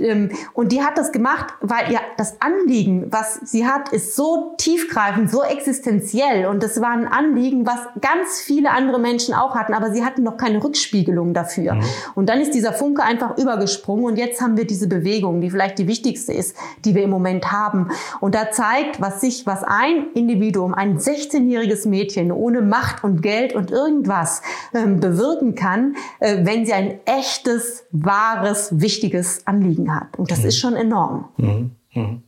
und 0.54 0.72
die 0.72 0.82
hat 0.82 0.98
das 0.98 1.12
gemacht, 1.12 1.54
weil 1.62 1.92
ja 1.92 2.00
das 2.18 2.42
Anliegen, 2.42 3.08
was 3.12 3.40
sie 3.44 3.68
hat, 3.68 3.90
ist 3.90 4.16
so 4.16 4.54
tiefgreifend, 4.58 5.30
so 5.30 5.44
existenziell, 5.44 6.29
speziell 6.30 6.48
und 6.48 6.64
das 6.64 6.82
war 6.82 6.92
ein 6.92 7.08
Anliegen, 7.08 7.66
was 7.66 7.80
ganz 8.02 8.42
viele 8.42 8.72
andere 8.72 9.00
Menschen 9.00 9.34
auch 9.34 9.56
hatten, 9.56 9.74
aber 9.74 9.92
sie 9.92 10.04
hatten 10.04 10.24
noch 10.24 10.38
keine 10.38 10.64
Rückspiegelung 10.64 11.34
dafür. 11.34 11.76
Mhm. 11.76 11.84
Und 12.16 12.30
dann 12.30 12.42
ist 12.42 12.54
dieser 12.54 12.74
Funke 12.74 13.04
einfach 13.04 13.38
übergesprungen 13.38 14.06
und 14.06 14.18
jetzt 14.18 14.42
haben 14.42 14.58
wir 14.58 14.66
diese 14.66 14.88
Bewegung, 14.88 15.42
die 15.42 15.50
vielleicht 15.50 15.80
die 15.80 15.88
wichtigste 15.88 16.34
ist, 16.34 16.56
die 16.86 16.96
wir 16.96 17.04
im 17.04 17.10
Moment 17.10 17.52
haben. 17.52 17.90
Und 18.20 18.36
da 18.36 18.52
zeigt, 18.52 19.02
was 19.02 19.22
sich, 19.22 19.46
was 19.46 19.64
ein 19.64 20.08
Individuum, 20.14 20.74
ein 20.74 20.98
16-jähriges 20.98 21.88
Mädchen 21.88 22.32
ohne 22.32 22.62
Macht 22.62 23.04
und 23.04 23.22
Geld 23.22 23.56
und 23.56 23.72
irgendwas 23.72 24.42
ähm, 24.74 25.00
bewirken 25.00 25.56
kann, 25.56 25.96
äh, 26.20 26.46
wenn 26.46 26.66
sie 26.66 26.74
ein 26.74 27.00
echtes, 27.06 27.86
wahres, 27.92 28.80
wichtiges 28.80 29.46
Anliegen 29.48 29.96
hat. 29.96 30.18
Und 30.18 30.32
das 30.32 30.42
mhm. 30.42 30.48
ist 30.48 30.60
schon 30.60 30.76
enorm. 30.76 31.30
Mhm. 31.38 31.72
Mhm. 31.94 32.24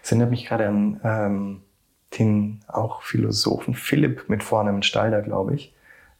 Das 0.00 0.12
erinnert 0.12 0.30
mich 0.30 0.46
gerade 0.46 0.68
an 0.68 1.00
ähm, 1.02 1.63
den 2.18 2.60
auch 2.68 3.02
Philosophen 3.02 3.74
Philipp 3.74 4.28
mit 4.28 4.42
Vornamen 4.42 4.82
Stalder, 4.82 5.22
glaube 5.22 5.54
ich, 5.54 5.74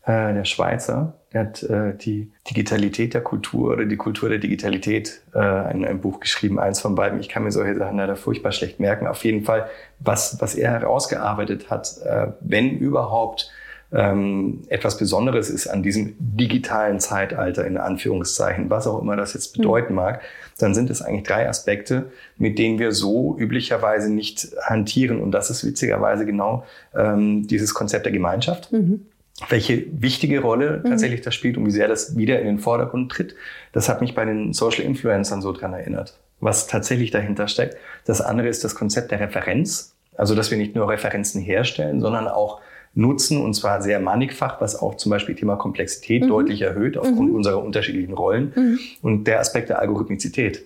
äh, 0.04 0.35
der 0.35 0.44
Schweizer, 0.44 1.14
der 1.33 1.40
hat 1.40 1.62
äh, 1.62 1.96
die 1.96 2.30
Digitalität 2.48 3.14
der 3.14 3.22
Kultur 3.22 3.72
oder 3.72 3.85
die 3.87 3.96
Kultur 3.96 4.28
der 4.28 4.38
Digitalität 4.38 5.22
äh, 5.35 5.38
ein, 5.38 5.85
ein 5.85 6.00
Buch 6.00 6.20
geschrieben, 6.20 6.59
eins 6.61 6.80
von 6.80 6.94
beiden. 6.94 7.18
Ich 7.20 7.28
kann 7.28 7.42
mir 7.42 7.50
solche 7.50 7.76
Sachen 7.76 7.96
leider 7.96 8.16
furchtbar 8.16 8.52
schlecht 8.52 8.80
merken. 8.80 9.07
Auf 9.07 9.24
jeden 9.24 9.44
Fall, 9.44 9.68
was, 9.98 10.40
was 10.40 10.54
er 10.54 10.72
herausgearbeitet 10.72 11.70
hat, 11.70 11.98
äh, 12.04 12.28
wenn 12.40 12.78
überhaupt 12.78 13.50
ähm, 13.94 14.62
etwas 14.68 14.98
Besonderes 14.98 15.48
ist 15.48 15.68
an 15.68 15.83
diesem 15.83 16.16
digitalen 16.18 16.98
Zeitalter, 16.98 17.64
in 17.64 17.78
Anführungszeichen, 17.78 18.68
was 18.68 18.88
auch 18.88 19.00
immer 19.00 19.16
das 19.16 19.35
jetzt 19.35 19.57
bedeuten 19.57 19.92
mhm. 19.92 19.96
mag, 19.96 20.20
dann 20.59 20.74
sind 20.74 20.90
es 20.90 21.00
eigentlich 21.00 21.22
drei 21.22 21.48
Aspekte, 21.48 22.11
mit 22.37 22.59
denen 22.59 22.78
wir 22.78 22.90
so 22.92 23.37
üblicherweise 23.38 24.12
nicht 24.12 24.48
hantieren. 24.62 25.20
Und 25.20 25.30
das 25.30 25.48
ist 25.48 25.64
witzigerweise 25.64 26.26
genau 26.26 26.64
ähm, 26.94 27.46
dieses 27.46 27.72
Konzept 27.72 28.04
der 28.04 28.12
Gemeinschaft. 28.12 28.72
Mhm. 28.72 29.07
welche 29.48 29.85
wichtige 29.90 30.40
Rolle 30.40 30.80
mhm. 30.85 30.90
tatsächlich 30.90 31.20
das 31.20 31.35
spielt 31.35 31.57
und 31.57 31.66
wie 31.66 31.72
sehr 31.72 31.88
das 31.88 32.16
wieder 32.16 32.40
in 32.40 32.46
den 32.46 32.59
Vordergrund 32.59 33.11
tritt. 33.11 33.35
Das 33.72 33.88
hat 33.88 34.00
mich 34.00 34.14
bei 34.14 34.24
den 34.24 34.52
Social 34.52 34.85
Influencern 34.85 35.42
so 35.42 35.52
dran 35.52 35.72
erinnert, 35.72 36.18
was 36.40 36.66
tatsächlich 36.66 37.11
dahinter 37.11 37.48
steckt. 37.48 37.76
Das 38.04 38.20
andere 38.20 38.48
ist 38.48 38.64
das 38.64 38.74
Konzept 38.74 39.11
der 39.11 39.20
Referenz. 39.20 39.92
Also, 40.16 40.37
dass 40.37 40.52
wir 40.52 40.59
nicht 40.59 40.76
nur 40.76 40.88
Referenzen 40.88 41.40
herstellen, 41.40 42.00
sondern 42.00 42.28
auch 42.28 42.61
nutzen 42.94 43.40
und 43.40 43.54
zwar 43.54 43.83
sehr 43.83 44.00
mannigfach, 44.00 44.61
was 44.61 44.80
auch 44.80 44.96
zum 44.96 45.11
Beispiel 45.11 45.35
Thema 45.35 45.57
Komplexität 45.57 46.22
mhm. 46.22 46.28
deutlich 46.28 46.62
erhöht 46.62 46.96
aufgrund 46.96 47.30
mhm. 47.30 47.37
unserer 47.37 47.62
unterschiedlichen 47.62 48.14
Rollen 48.14 48.52
mhm. 48.54 48.78
und 49.02 49.24
der 49.24 49.40
Aspekt 49.40 49.68
der 49.68 49.80
Algorithmizität, 49.80 50.64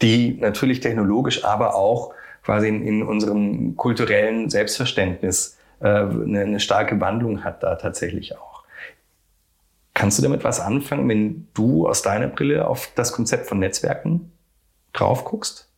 die 0.00 0.38
natürlich 0.40 0.80
technologisch, 0.80 1.44
aber 1.44 1.74
auch 1.74 2.14
quasi 2.42 2.68
in, 2.68 2.86
in 2.86 3.02
unserem 3.02 3.76
kulturellen 3.76 4.50
Selbstverständnis 4.50 5.58
äh, 5.80 5.86
eine, 5.88 6.40
eine 6.40 6.60
starke 6.60 7.00
Wandlung 7.00 7.44
hat 7.44 7.62
da 7.62 7.76
tatsächlich 7.76 8.36
auch. 8.36 8.64
Kannst 9.94 10.18
du 10.18 10.22
damit 10.22 10.42
was 10.42 10.58
anfangen, 10.58 11.08
wenn 11.08 11.48
du 11.54 11.86
aus 11.86 12.02
deiner 12.02 12.28
Brille 12.28 12.66
auf 12.66 12.90
das 12.94 13.12
Konzept 13.12 13.46
von 13.46 13.58
Netzwerken 13.58 14.32
drauf 14.92 15.24
guckst? 15.24 15.68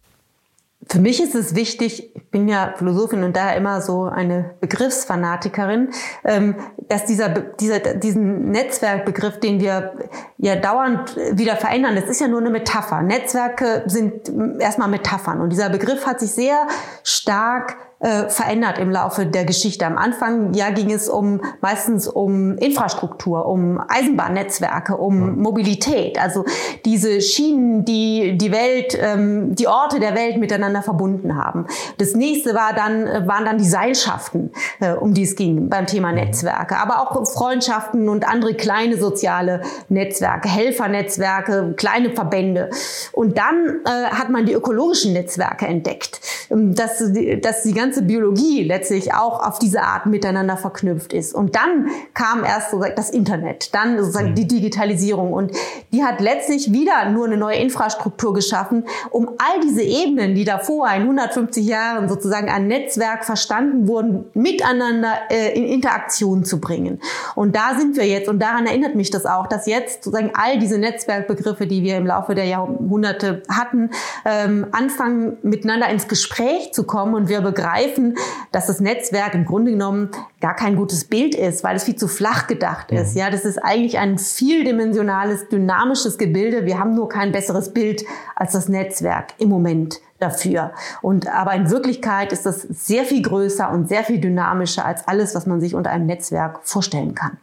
Für 0.89 0.99
mich 0.99 1.23
ist 1.23 1.35
es 1.35 1.55
wichtig, 1.55 2.15
ich 2.15 2.31
bin 2.31 2.49
ja 2.49 2.75
Philosophin 2.77 3.25
und 3.25 3.37
daher 3.37 3.57
immer 3.57 3.81
so 3.81 4.05
eine 4.05 4.55
Begriffsfanatikerin, 4.61 5.91
ähm, 6.25 6.57
dass 6.89 7.07
dieser, 7.07 7.29
dieser, 7.29 7.79
diesen 7.79 8.51
Netzwerkbegriff, 8.51 9.41
den 9.41 9.61
wir 9.61 9.95
ja 10.39 10.57
dauernd 10.57 11.17
wieder 11.17 11.57
verändern, 11.57 11.95
das 11.97 12.05
ist 12.05 12.21
ja 12.21 12.29
nur 12.29 12.41
eine 12.41 12.51
Metapher. 12.51 13.03
Netzwerke 13.03 13.85
sind 13.87 14.31
erstmal 14.61 14.89
Metaphern 14.89 15.41
und 15.41 15.51
dieser 15.51 15.71
Begriff 15.71 16.07
hat 16.07 16.21
sich 16.21 16.33
sehr 16.33 16.67
stark 17.03 17.77
äh, 18.05 18.29
verändert 18.29 18.79
im 18.79 18.91
Laufe 18.91 19.25
der 19.25 19.47
Geschichte. 19.47 19.87
Am 19.87 19.97
Anfang 19.97 20.53
ja 20.53 20.69
ging 20.69 20.93
es 20.93 21.09
um 21.09 21.41
meistens 21.63 22.07
um 22.07 22.59
Infrastruktur, 22.59 23.47
um 23.47 23.81
Eisenbahnnetzwerke, 23.89 24.99
um 24.99 25.41
Mobilität, 25.41 26.21
also 26.21 26.45
diese 26.85 27.23
Schienen, 27.23 27.87
die 27.87 28.37
die 28.37 28.53
Welt, 28.53 28.99
ähm, 29.01 29.55
die 29.55 29.69
Orte 29.69 30.01
der 30.01 30.15
Welt 30.15 30.37
miteinander 30.37 30.83
verbunden 30.83 31.37
haben. 31.37 31.67
Das 31.97 32.15
nächste 32.15 32.55
war 32.55 32.75
dann 32.75 33.07
äh, 33.07 33.27
waren 33.27 33.47
dann 33.47 33.57
die 33.57 33.65
Seilschaften, 33.65 34.53
äh, 34.81 34.93
um 34.93 35.15
die 35.15 35.23
es 35.23 35.35
ging 35.35 35.71
beim 35.71 35.87
Thema 35.87 36.11
mhm. 36.11 36.17
Netzwerke, 36.17 36.77
aber 36.77 37.01
auch 37.01 37.27
Freundschaften 37.27 38.11
und 38.11 38.29
andere 38.29 38.53
kleine 38.53 38.99
soziale 38.99 39.63
Netzwerke, 39.89 40.51
Helfernetzwerke, 40.51 41.73
kleine 41.79 42.11
Verbände. 42.11 42.69
Und 43.13 43.39
dann 43.39 43.81
äh, 43.87 44.11
hat 44.11 44.29
man 44.29 44.45
die 44.45 44.53
ökologischen 44.53 45.15
Netzwerke 45.15 45.67
entdeckt, 45.67 46.21
ähm, 46.51 46.75
dass, 46.75 47.03
dass 47.41 47.63
die 47.63 47.73
ganze 47.73 47.94
Biologie 48.03 48.63
letztlich 48.65 49.15
auch 49.15 49.47
auf 49.47 49.59
diese 49.59 49.83
Art 49.83 50.07
miteinander 50.07 50.57
verknüpft 50.57 51.13
ist. 51.13 51.35
Und 51.35 51.55
dann 51.55 51.89
kam 52.15 52.45
erst 52.45 52.71
sozusagen 52.71 52.97
das 52.97 53.11
Internet, 53.11 53.75
dann 53.75 53.99
sozusagen 53.99 54.31
mhm. 54.31 54.35
die 54.35 54.49
Digitalisierung. 54.49 55.33
Und 55.33 55.53
die 55.93 56.05
hat 56.05 56.21
letztlich 56.21 56.73
wieder 56.73 57.09
nur 57.11 57.27
eine 57.27 57.37
neue 57.37 57.57
Infrastruktur 57.57 58.35
geschaffen, 58.35 58.85
um 59.11 59.29
all 59.39 59.61
diese 59.61 59.83
Ebenen, 59.83 60.35
die 60.35 60.45
davor 60.45 60.89
in 60.89 61.03
150 61.03 61.67
Jahren 61.67 62.09
sozusagen 62.09 62.49
ein 62.49 62.67
Netzwerk 62.67 63.25
verstanden 63.25 63.89
wurden, 63.89 64.25
miteinander 64.35 65.15
äh, 65.31 65.57
in 65.57 65.65
Interaktion 65.67 66.45
zu 66.45 66.61
bringen. 66.61 67.01
Und 67.35 67.57
da 67.57 67.75
sind 67.79 67.97
wir 67.97 68.07
jetzt, 68.07 68.29
und 68.29 68.41
daran 68.41 68.67
erinnert 68.67 68.95
mich 68.95 69.11
das 69.11 69.27
auch, 69.27 69.47
dass 69.47 69.67
jetzt 69.67 70.05
sozusagen 70.05 70.33
all 70.35 70.59
diese 70.59 70.79
Netzwerkbegriffe, 70.79 71.67
die 71.67 71.83
wir 71.83 71.97
im 71.97 72.07
Laufe 72.07 72.35
der 72.35 72.47
Jahrhunderte 72.47 73.43
hatten, 73.49 73.91
ähm, 74.25 74.67
anfangen 74.73 75.37
miteinander 75.43 75.89
ins 75.89 76.09
Gespräch 76.09 76.73
zu 76.73 76.85
kommen 76.85 77.15
und 77.15 77.29
wir 77.29 77.41
begreifen, 77.41 77.84
begreifen, 77.85 78.17
dass 78.53 78.67
das 78.67 78.81
Netzwerk 78.81 79.35
im 79.35 79.45
Grunde 79.45 79.73
genommen 79.73 80.11
gar 80.41 80.55
kein 80.55 80.77
gutes 80.77 81.05
Bild 81.05 81.35
ist, 81.35 81.65
weil 81.65 81.77
es 81.77 81.85
viel 81.85 81.97
zu 81.97 82.09
flach 82.09 82.47
gedacht 82.47 82.91
ist. 82.93 83.15
Mhm. 83.15 83.21
Ja, 83.21 83.31
das 83.31 83.45
ist 83.45 83.59
eigentlich 83.59 83.99
ein 83.99 84.19
vieldimensionales, 84.19 85.49
dynamisches 85.49 86.19
Gebilde. 86.19 86.65
Wir 86.67 86.79
haben 86.79 86.95
nur 86.95 87.09
kein 87.09 87.33
besseres 87.33 87.73
Bild 87.73 88.05
als 88.37 88.53
das 88.53 88.69
Netzwerk 88.69 89.35
im 89.39 89.49
Moment 89.49 90.01
dafür. 90.19 90.73
Und 91.03 91.29
aber 91.29 91.55
in 91.55 91.71
Wirklichkeit 91.71 92.33
ist 92.33 92.47
das 92.47 92.63
sehr 92.63 93.05
viel 93.05 93.23
größer 93.23 93.71
und 93.71 93.89
sehr 93.89 94.05
viel 94.05 94.21
dynamischer 94.21 94.85
als 94.85 95.07
alles, 95.09 95.35
was 95.35 95.47
man 95.47 95.61
sich 95.61 95.75
unter 95.75 95.91
einem 95.91 96.07
Netzwerk 96.07 96.61
vorstellen 96.63 97.15
kann. 97.15 97.39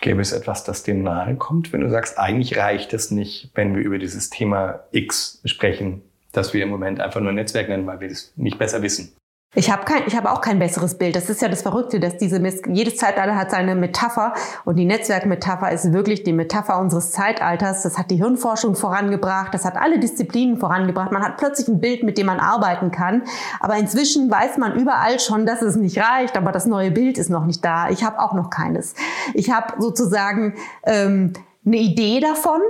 Gäbe 0.00 0.20
es 0.20 0.32
etwas, 0.32 0.64
das 0.64 0.82
dem 0.82 1.04
nahe 1.04 1.36
kommt, 1.36 1.72
wenn 1.72 1.80
du 1.80 1.88
sagst, 1.88 2.18
eigentlich 2.18 2.56
reicht 2.56 2.92
es 2.92 3.12
nicht, 3.12 3.50
wenn 3.54 3.76
wir 3.76 3.82
über 3.82 3.98
dieses 3.98 4.30
Thema 4.30 4.80
X 4.90 5.40
sprechen, 5.44 6.02
dass 6.32 6.52
wir 6.52 6.64
im 6.64 6.70
Moment 6.70 7.00
einfach 7.00 7.20
nur 7.20 7.30
Netzwerk 7.30 7.68
nennen, 7.68 7.86
weil 7.86 8.00
wir 8.00 8.08
das 8.08 8.32
nicht 8.34 8.58
besser 8.58 8.82
wissen? 8.82 9.12
Ich 9.54 9.70
habe 9.70 9.84
kein, 9.84 10.04
ich 10.06 10.16
habe 10.16 10.32
auch 10.32 10.40
kein 10.40 10.58
besseres 10.58 10.96
Bild. 10.96 11.14
Das 11.14 11.28
ist 11.28 11.42
ja 11.42 11.48
das 11.48 11.60
Verrückte, 11.60 12.00
dass 12.00 12.16
diese 12.16 12.42
jedes 12.68 12.96
Zeitalter 12.96 13.36
hat 13.36 13.50
seine 13.50 13.74
Metapher 13.74 14.32
und 14.64 14.76
die 14.76 14.86
Netzwerkmetapher 14.86 15.70
ist 15.70 15.92
wirklich 15.92 16.22
die 16.24 16.32
Metapher 16.32 16.78
unseres 16.78 17.10
Zeitalters. 17.10 17.82
Das 17.82 17.98
hat 17.98 18.10
die 18.10 18.16
Hirnforschung 18.16 18.74
vorangebracht, 18.74 19.52
das 19.52 19.66
hat 19.66 19.76
alle 19.76 19.98
Disziplinen 19.98 20.56
vorangebracht. 20.56 21.12
Man 21.12 21.22
hat 21.22 21.36
plötzlich 21.36 21.68
ein 21.68 21.80
Bild, 21.80 22.02
mit 22.02 22.16
dem 22.16 22.26
man 22.26 22.40
arbeiten 22.40 22.90
kann. 22.92 23.24
Aber 23.60 23.76
inzwischen 23.76 24.30
weiß 24.30 24.56
man 24.56 24.74
überall 24.74 25.20
schon, 25.20 25.44
dass 25.44 25.60
es 25.60 25.76
nicht 25.76 25.98
reicht. 25.98 26.38
Aber 26.38 26.50
das 26.50 26.64
neue 26.64 26.90
Bild 26.90 27.18
ist 27.18 27.28
noch 27.28 27.44
nicht 27.44 27.62
da. 27.62 27.90
Ich 27.90 28.04
habe 28.04 28.20
auch 28.20 28.32
noch 28.32 28.48
keines. 28.48 28.94
Ich 29.34 29.50
habe 29.50 29.74
sozusagen 29.82 30.54
ähm, 30.84 31.34
eine 31.66 31.76
Idee 31.76 32.20
davon 32.20 32.62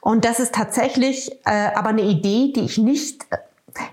und 0.00 0.24
das 0.24 0.40
ist 0.40 0.54
tatsächlich 0.54 1.32
äh, 1.44 1.68
aber 1.74 1.90
eine 1.90 2.02
Idee, 2.02 2.50
die 2.56 2.64
ich 2.64 2.78
nicht, 2.78 3.26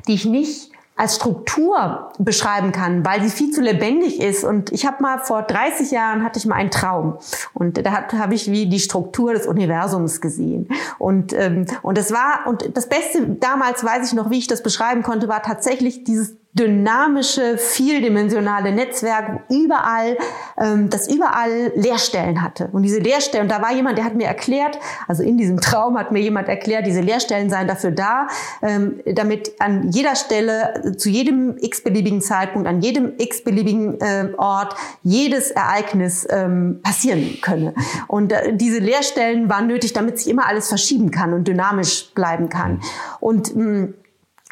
die 0.07 0.13
ich 0.13 0.25
nicht 0.25 0.71
als 0.97 1.15
Struktur 1.15 2.11
beschreiben 2.17 2.71
kann, 2.71 3.05
weil 3.05 3.21
sie 3.21 3.29
viel 3.29 3.51
zu 3.51 3.61
lebendig 3.61 4.19
ist. 4.19 4.43
Und 4.43 4.71
ich 4.71 4.85
habe 4.85 5.01
mal 5.01 5.19
vor 5.19 5.43
30 5.43 5.91
Jahren 5.91 6.23
hatte 6.23 6.39
ich 6.39 6.45
mal 6.45 6.55
einen 6.55 6.71
Traum 6.71 7.19
und 7.53 7.85
da 7.85 8.09
habe 8.13 8.33
ich 8.33 8.51
wie 8.51 8.67
die 8.67 8.79
Struktur 8.79 9.33
des 9.33 9.45
Universums 9.45 10.19
gesehen. 10.19 10.67
Und 10.97 11.33
ähm, 11.33 11.67
und 11.83 11.97
das 11.97 12.11
war 12.11 12.47
und 12.47 12.75
das 12.75 12.89
Beste 12.89 13.27
damals 13.39 13.83
weiß 13.83 14.07
ich 14.07 14.13
noch, 14.13 14.31
wie 14.31 14.39
ich 14.39 14.47
das 14.47 14.63
beschreiben 14.63 15.03
konnte, 15.03 15.27
war 15.27 15.43
tatsächlich 15.43 16.03
dieses 16.03 16.35
dynamische, 16.57 17.57
vieldimensionale 17.57 18.71
Netzwerk, 18.71 19.41
überall, 19.49 20.17
ähm, 20.57 20.89
das 20.89 21.07
überall 21.07 21.71
Leerstellen 21.75 22.41
hatte. 22.41 22.69
Und 22.71 22.83
diese 22.83 22.99
Leerstellen, 22.99 23.47
da 23.47 23.61
war 23.61 23.73
jemand, 23.73 23.97
der 23.97 24.05
hat 24.05 24.15
mir 24.15 24.27
erklärt, 24.27 24.77
also 25.07 25.23
in 25.23 25.37
diesem 25.37 25.59
Traum 25.59 25.97
hat 25.97 26.11
mir 26.11 26.19
jemand 26.19 26.47
erklärt, 26.49 26.85
diese 26.85 27.01
Leerstellen 27.01 27.49
seien 27.49 27.67
dafür 27.67 27.91
da, 27.91 28.27
ähm, 28.61 28.99
damit 29.05 29.53
an 29.59 29.91
jeder 29.91 30.15
Stelle, 30.15 30.95
zu 30.97 31.09
jedem 31.09 31.57
x-beliebigen 31.57 32.21
Zeitpunkt, 32.21 32.67
an 32.67 32.81
jedem 32.81 33.13
x-beliebigen 33.17 34.01
äh, 34.01 34.29
Ort 34.37 34.75
jedes 35.03 35.51
Ereignis 35.51 36.27
ähm, 36.29 36.79
passieren 36.83 37.37
könne. 37.41 37.73
Und 38.07 38.31
äh, 38.31 38.55
diese 38.55 38.79
Leerstellen 38.79 39.49
waren 39.49 39.67
nötig, 39.67 39.93
damit 39.93 40.19
sich 40.19 40.29
immer 40.29 40.47
alles 40.47 40.69
verschieben 40.69 41.11
kann 41.11 41.33
und 41.33 41.47
dynamisch 41.47 42.11
bleiben 42.13 42.49
kann. 42.49 42.81
Und 43.19 43.55
mh, 43.55 43.63
mm, 43.63 43.93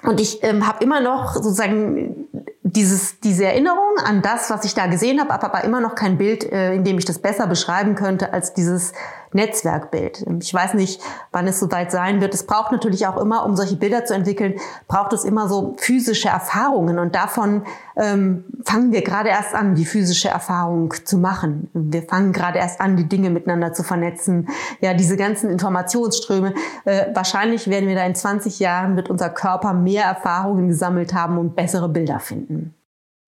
und 0.07 0.19
ich 0.19 0.43
ähm, 0.43 0.67
habe 0.67 0.83
immer 0.83 1.01
noch 1.01 1.33
sozusagen 1.35 2.27
dieses, 2.61 3.19
diese 3.19 3.45
Erinnerung 3.45 3.97
an 4.03 4.21
das, 4.21 4.49
was 4.49 4.65
ich 4.65 4.73
da 4.73 4.87
gesehen 4.87 5.19
habe, 5.19 5.31
aber 5.31 5.63
immer 5.63 5.81
noch 5.81 5.95
kein 5.95 6.17
Bild, 6.17 6.43
äh, 6.43 6.73
in 6.73 6.83
dem 6.83 6.97
ich 6.97 7.05
das 7.05 7.19
besser 7.19 7.47
beschreiben 7.47 7.95
könnte 7.95 8.33
als 8.33 8.53
dieses 8.53 8.93
Netzwerkbild. 9.33 10.25
Ich 10.41 10.53
weiß 10.53 10.73
nicht, 10.75 11.01
wann 11.31 11.47
es 11.47 11.59
soweit 11.59 11.91
sein 11.91 12.21
wird. 12.21 12.33
Es 12.33 12.45
braucht 12.45 12.71
natürlich 12.71 13.07
auch 13.07 13.17
immer, 13.17 13.45
um 13.45 13.55
solche 13.55 13.75
Bilder 13.75 14.05
zu 14.05 14.13
entwickeln, 14.13 14.55
braucht 14.87 15.13
es 15.13 15.23
immer 15.23 15.47
so 15.47 15.75
physische 15.77 16.29
Erfahrungen. 16.29 16.99
Und 16.99 17.15
davon 17.15 17.63
ähm, 17.97 18.45
fangen 18.63 18.91
wir 18.91 19.01
gerade 19.01 19.29
erst 19.29 19.53
an, 19.53 19.75
die 19.75 19.85
physische 19.85 20.29
Erfahrung 20.29 20.93
zu 21.03 21.17
machen. 21.17 21.69
Wir 21.73 22.03
fangen 22.03 22.33
gerade 22.33 22.59
erst 22.59 22.81
an, 22.81 22.97
die 22.97 23.07
Dinge 23.07 23.29
miteinander 23.29 23.73
zu 23.73 23.83
vernetzen. 23.83 24.49
Ja, 24.81 24.93
diese 24.93 25.17
ganzen 25.17 25.49
Informationsströme. 25.49 26.53
Äh, 26.85 27.07
wahrscheinlich 27.13 27.69
werden 27.69 27.87
wir 27.87 27.95
da 27.95 28.05
in 28.05 28.15
20 28.15 28.59
Jahren 28.59 28.95
mit 28.95 29.09
unser 29.09 29.29
Körper 29.29 29.73
mehr 29.73 30.03
Erfahrungen 30.03 30.69
gesammelt 30.69 31.13
haben 31.13 31.37
und 31.37 31.55
bessere 31.55 31.89
Bilder 31.89 32.19
finden. 32.19 32.73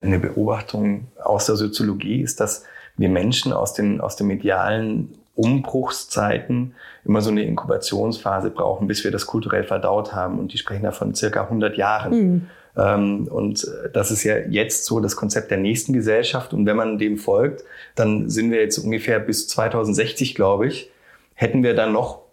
Eine 0.01 0.19
Beobachtung 0.19 1.07
aus 1.23 1.47
der 1.47 1.55
Soziologie 1.55 2.21
ist, 2.21 2.39
dass 2.39 2.63
wir 2.97 3.09
Menschen 3.09 3.53
aus 3.53 3.73
den, 3.73 4.01
aus 4.01 4.15
dem 4.15 4.27
medialen 4.27 5.13
Umbruchszeiten 5.37 6.75
immer 7.05 7.21
so 7.21 7.29
eine 7.29 7.43
Inkubationsphase 7.43 8.49
brauchen, 8.49 8.87
bis 8.87 9.03
wir 9.03 9.11
das 9.11 9.25
kulturell 9.25 9.63
verdaut 9.63 10.13
haben. 10.13 10.39
Und 10.39 10.51
die 10.51 10.57
sprechen 10.57 10.83
da 10.83 10.91
von 10.91 11.15
circa 11.15 11.43
100 11.43 11.77
Jahren. 11.77 12.11
Mhm. 12.11 12.49
Ähm, 12.75 13.27
und 13.27 13.67
das 13.93 14.11
ist 14.11 14.23
ja 14.23 14.37
jetzt 14.37 14.85
so 14.85 14.99
das 14.99 15.15
Konzept 15.15 15.51
der 15.51 15.57
nächsten 15.57 15.93
Gesellschaft. 15.93 16.53
Und 16.53 16.65
wenn 16.65 16.75
man 16.75 16.97
dem 16.97 17.17
folgt, 17.17 17.63
dann 17.95 18.29
sind 18.29 18.51
wir 18.51 18.59
jetzt 18.59 18.77
ungefähr 18.79 19.19
bis 19.19 19.47
2060, 19.47 20.35
glaube 20.35 20.67
ich, 20.67 20.91
hätten 21.35 21.63
wir 21.63 21.75
dann 21.75 21.93
noch 21.93 22.26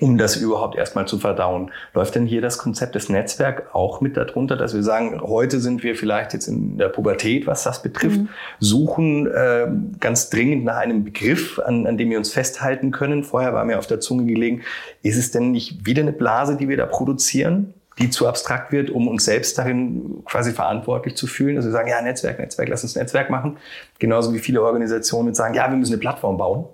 um 0.00 0.18
das 0.18 0.36
überhaupt 0.36 0.76
erstmal 0.76 1.06
zu 1.06 1.18
verdauen. 1.18 1.70
Läuft 1.94 2.14
denn 2.14 2.26
hier 2.26 2.40
das 2.40 2.58
Konzept 2.58 2.94
des 2.94 3.08
Netzwerks 3.08 3.62
auch 3.72 4.00
mit 4.00 4.16
darunter, 4.16 4.56
dass 4.56 4.74
wir 4.74 4.82
sagen, 4.82 5.20
heute 5.20 5.60
sind 5.60 5.82
wir 5.82 5.94
vielleicht 5.94 6.32
jetzt 6.32 6.48
in 6.48 6.76
der 6.78 6.88
Pubertät, 6.88 7.46
was 7.46 7.62
das 7.62 7.82
betrifft, 7.82 8.18
mhm. 8.18 8.28
suchen 8.58 9.26
äh, 9.26 9.68
ganz 10.00 10.30
dringend 10.30 10.64
nach 10.64 10.76
einem 10.76 11.04
Begriff, 11.04 11.58
an, 11.58 11.86
an 11.86 11.96
dem 11.96 12.10
wir 12.10 12.18
uns 12.18 12.32
festhalten 12.32 12.90
können. 12.90 13.24
Vorher 13.24 13.54
war 13.54 13.64
mir 13.64 13.78
auf 13.78 13.86
der 13.86 14.00
Zunge 14.00 14.24
gelegen, 14.24 14.62
ist 15.02 15.16
es 15.16 15.30
denn 15.30 15.52
nicht 15.52 15.86
wieder 15.86 16.02
eine 16.02 16.12
Blase, 16.12 16.56
die 16.56 16.68
wir 16.68 16.76
da 16.76 16.86
produzieren? 16.86 17.74
die 17.98 18.10
zu 18.10 18.28
abstrakt 18.28 18.72
wird, 18.72 18.90
um 18.90 19.08
uns 19.08 19.24
selbst 19.24 19.56
darin 19.56 20.22
quasi 20.26 20.52
verantwortlich 20.52 21.16
zu 21.16 21.26
fühlen. 21.26 21.56
Also 21.56 21.70
wir 21.70 21.72
sagen, 21.72 21.88
ja, 21.88 22.02
Netzwerk, 22.02 22.38
Netzwerk, 22.38 22.68
lass 22.68 22.82
uns 22.82 22.94
Netzwerk 22.94 23.30
machen. 23.30 23.56
Genauso 23.98 24.34
wie 24.34 24.38
viele 24.38 24.62
Organisationen 24.62 25.34
sagen, 25.34 25.54
ja, 25.54 25.70
wir 25.70 25.78
müssen 25.78 25.94
eine 25.94 26.00
Plattform 26.00 26.36
bauen. 26.36 26.66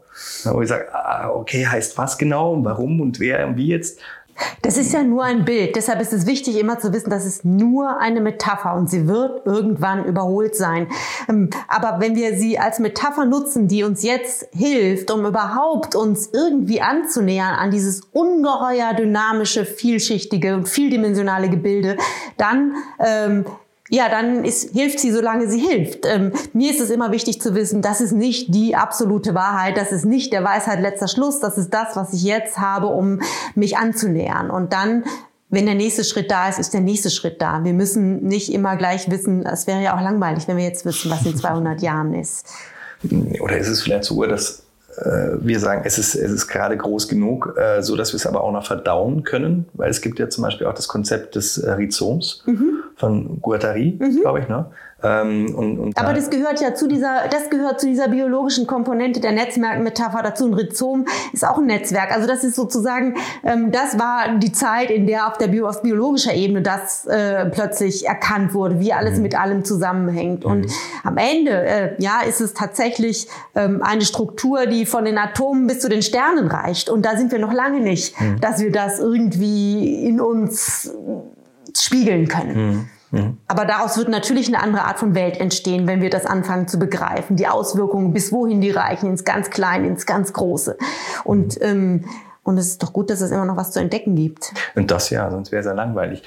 Wo 0.44 0.62
ich 0.62 0.68
sage, 0.68 0.92
ah, 0.92 1.30
okay, 1.30 1.66
heißt 1.66 1.96
was 1.98 2.18
genau, 2.18 2.56
warum 2.64 3.00
und 3.00 3.20
wer 3.20 3.46
und 3.46 3.56
wie 3.56 3.68
jetzt? 3.68 3.98
Das 4.62 4.76
ist 4.76 4.92
ja 4.92 5.02
nur 5.02 5.24
ein 5.24 5.44
Bild. 5.44 5.76
Deshalb 5.76 6.00
ist 6.00 6.12
es 6.12 6.26
wichtig, 6.26 6.58
immer 6.58 6.78
zu 6.78 6.92
wissen, 6.92 7.10
das 7.10 7.26
ist 7.26 7.44
nur 7.44 8.00
eine 8.00 8.20
Metapher 8.20 8.74
und 8.74 8.88
sie 8.88 9.06
wird 9.06 9.46
irgendwann 9.46 10.04
überholt 10.04 10.56
sein. 10.56 10.88
Ähm, 11.28 11.50
aber 11.68 12.00
wenn 12.00 12.16
wir 12.16 12.36
sie 12.36 12.58
als 12.58 12.78
Metapher 12.78 13.24
nutzen, 13.24 13.68
die 13.68 13.84
uns 13.84 14.02
jetzt 14.02 14.48
hilft, 14.52 15.10
um 15.10 15.26
überhaupt 15.26 15.94
uns 15.94 16.30
irgendwie 16.32 16.80
anzunähern 16.80 17.54
an 17.54 17.70
dieses 17.70 18.02
ungeheuer 18.12 18.94
dynamische, 18.94 19.64
vielschichtige 19.64 20.54
und 20.54 20.68
vieldimensionale 20.68 21.48
Gebilde, 21.48 21.96
dann 22.36 22.74
ähm, 23.04 23.44
ja, 23.92 24.08
dann 24.08 24.42
ist, 24.42 24.70
hilft 24.72 25.00
sie, 25.00 25.12
solange 25.12 25.50
sie 25.50 25.60
hilft. 25.60 26.06
Ähm, 26.06 26.32
mir 26.54 26.70
ist 26.70 26.80
es 26.80 26.88
immer 26.88 27.12
wichtig 27.12 27.42
zu 27.42 27.54
wissen, 27.54 27.82
das 27.82 28.00
ist 28.00 28.12
nicht 28.12 28.54
die 28.54 28.74
absolute 28.74 29.34
Wahrheit, 29.34 29.76
das 29.76 29.92
ist 29.92 30.06
nicht 30.06 30.32
der 30.32 30.42
Weisheit 30.42 30.80
letzter 30.80 31.08
Schluss, 31.08 31.40
das 31.40 31.58
ist 31.58 31.74
das, 31.74 31.94
was 31.94 32.14
ich 32.14 32.22
jetzt 32.22 32.56
habe, 32.56 32.86
um 32.86 33.20
mich 33.54 33.76
anzunähern. 33.76 34.48
Und 34.50 34.72
dann 34.72 35.04
wenn 35.50 35.66
der 35.66 35.74
nächste 35.74 36.02
Schritt 36.02 36.30
da 36.30 36.48
ist, 36.48 36.58
ist 36.58 36.72
der 36.72 36.80
nächste 36.80 37.10
Schritt 37.10 37.42
da. 37.42 37.62
Wir 37.62 37.74
müssen 37.74 38.24
nicht 38.24 38.50
immer 38.50 38.76
gleich 38.76 39.10
wissen, 39.10 39.44
es 39.44 39.66
wäre 39.66 39.82
ja 39.82 39.94
auch 39.94 40.00
langweilig, 40.00 40.48
wenn 40.48 40.56
wir 40.56 40.64
jetzt 40.64 40.86
wissen, 40.86 41.10
was 41.10 41.26
in 41.26 41.36
200 41.36 41.82
Jahren 41.82 42.14
ist. 42.14 42.46
Oder 43.38 43.58
ist 43.58 43.68
es 43.68 43.82
vielleicht 43.82 44.04
so, 44.04 44.24
dass 44.24 44.62
äh, 44.96 45.36
wir 45.40 45.60
sagen, 45.60 45.82
es 45.84 45.98
ist, 45.98 46.14
es 46.14 46.30
ist 46.30 46.48
gerade 46.48 46.78
groß 46.78 47.06
genug, 47.06 47.54
äh, 47.58 47.82
so 47.82 47.96
dass 47.96 48.14
wir 48.14 48.16
es 48.16 48.26
aber 48.26 48.42
auch 48.42 48.52
noch 48.52 48.64
verdauen 48.64 49.24
können, 49.24 49.66
weil 49.74 49.90
es 49.90 50.00
gibt 50.00 50.18
ja 50.18 50.30
zum 50.30 50.42
Beispiel 50.42 50.66
auch 50.66 50.74
das 50.74 50.88
Konzept 50.88 51.34
des 51.34 51.58
äh, 51.58 51.72
Rhizoms 51.72 52.42
mhm. 52.46 52.81
Von 53.02 53.40
Guattari, 53.42 53.98
mhm. 53.98 54.20
glaube 54.20 54.38
ich, 54.38 54.48
ne? 54.48 54.66
Ähm, 55.02 55.52
und, 55.56 55.80
und 55.80 55.98
Aber 55.98 56.12
das 56.12 56.30
gehört 56.30 56.60
ja 56.60 56.72
zu 56.72 56.86
dieser, 56.86 57.26
das 57.28 57.50
gehört 57.50 57.80
zu 57.80 57.86
dieser 57.88 58.06
biologischen 58.06 58.68
Komponente 58.68 59.18
der 59.18 59.32
Netzwerkmetapher 59.32 60.22
dazu. 60.22 60.46
Ein 60.46 60.54
Rhizom 60.54 61.06
ist 61.32 61.44
auch 61.44 61.58
ein 61.58 61.66
Netzwerk. 61.66 62.12
Also 62.12 62.28
das 62.28 62.44
ist 62.44 62.54
sozusagen, 62.54 63.16
ähm, 63.42 63.72
das 63.72 63.98
war 63.98 64.38
die 64.38 64.52
Zeit, 64.52 64.92
in 64.92 65.08
der 65.08 65.26
auf 65.26 65.38
der 65.38 65.48
Bio, 65.48 65.66
auf 65.66 65.82
biologischer 65.82 66.34
Ebene 66.34 66.62
das 66.62 67.04
äh, 67.06 67.46
plötzlich 67.46 68.06
erkannt 68.06 68.54
wurde, 68.54 68.78
wie 68.78 68.92
alles 68.92 69.16
mhm. 69.16 69.22
mit 69.22 69.36
allem 69.36 69.64
zusammenhängt. 69.64 70.44
Und 70.44 70.66
mhm. 70.66 70.72
am 71.02 71.16
Ende, 71.16 71.50
äh, 71.50 71.94
ja, 71.98 72.20
ist 72.20 72.40
es 72.40 72.54
tatsächlich 72.54 73.26
ähm, 73.56 73.82
eine 73.82 74.02
Struktur, 74.02 74.66
die 74.66 74.86
von 74.86 75.04
den 75.04 75.18
Atomen 75.18 75.66
bis 75.66 75.80
zu 75.80 75.88
den 75.88 76.02
Sternen 76.02 76.46
reicht. 76.46 76.88
Und 76.88 77.04
da 77.04 77.16
sind 77.16 77.32
wir 77.32 77.40
noch 77.40 77.52
lange 77.52 77.80
nicht, 77.80 78.20
mhm. 78.20 78.40
dass 78.40 78.60
wir 78.60 78.70
das 78.70 79.00
irgendwie 79.00 80.04
in 80.06 80.20
uns 80.20 80.94
spiegeln 81.76 82.28
können. 82.28 82.88
Mhm. 83.12 83.20
Mhm. 83.20 83.38
Aber 83.46 83.64
daraus 83.64 83.96
wird 83.96 84.08
natürlich 84.08 84.48
eine 84.48 84.60
andere 84.60 84.84
Art 84.84 84.98
von 84.98 85.14
Welt 85.14 85.38
entstehen, 85.38 85.86
wenn 85.86 86.02
wir 86.02 86.10
das 86.10 86.26
anfangen 86.26 86.66
zu 86.66 86.78
begreifen. 86.78 87.36
Die 87.36 87.46
Auswirkungen, 87.46 88.12
bis 88.12 88.32
wohin 88.32 88.60
die 88.60 88.70
reichen, 88.70 89.08
ins 89.10 89.24
ganz 89.24 89.50
Kleine, 89.50 89.86
ins 89.86 90.06
ganz 90.06 90.32
Große. 90.32 90.76
Und, 91.24 91.60
ähm, 91.62 92.06
und 92.42 92.58
es 92.58 92.66
ist 92.66 92.82
doch 92.82 92.92
gut, 92.92 93.10
dass 93.10 93.20
es 93.20 93.30
immer 93.30 93.44
noch 93.44 93.56
was 93.56 93.70
zu 93.70 93.78
entdecken 93.78 94.16
gibt. 94.16 94.52
Und 94.74 94.90
das 94.90 95.10
ja, 95.10 95.30
sonst 95.30 95.52
wäre 95.52 95.60
es 95.60 95.66
ja 95.66 95.74
langweilig. 95.74 96.24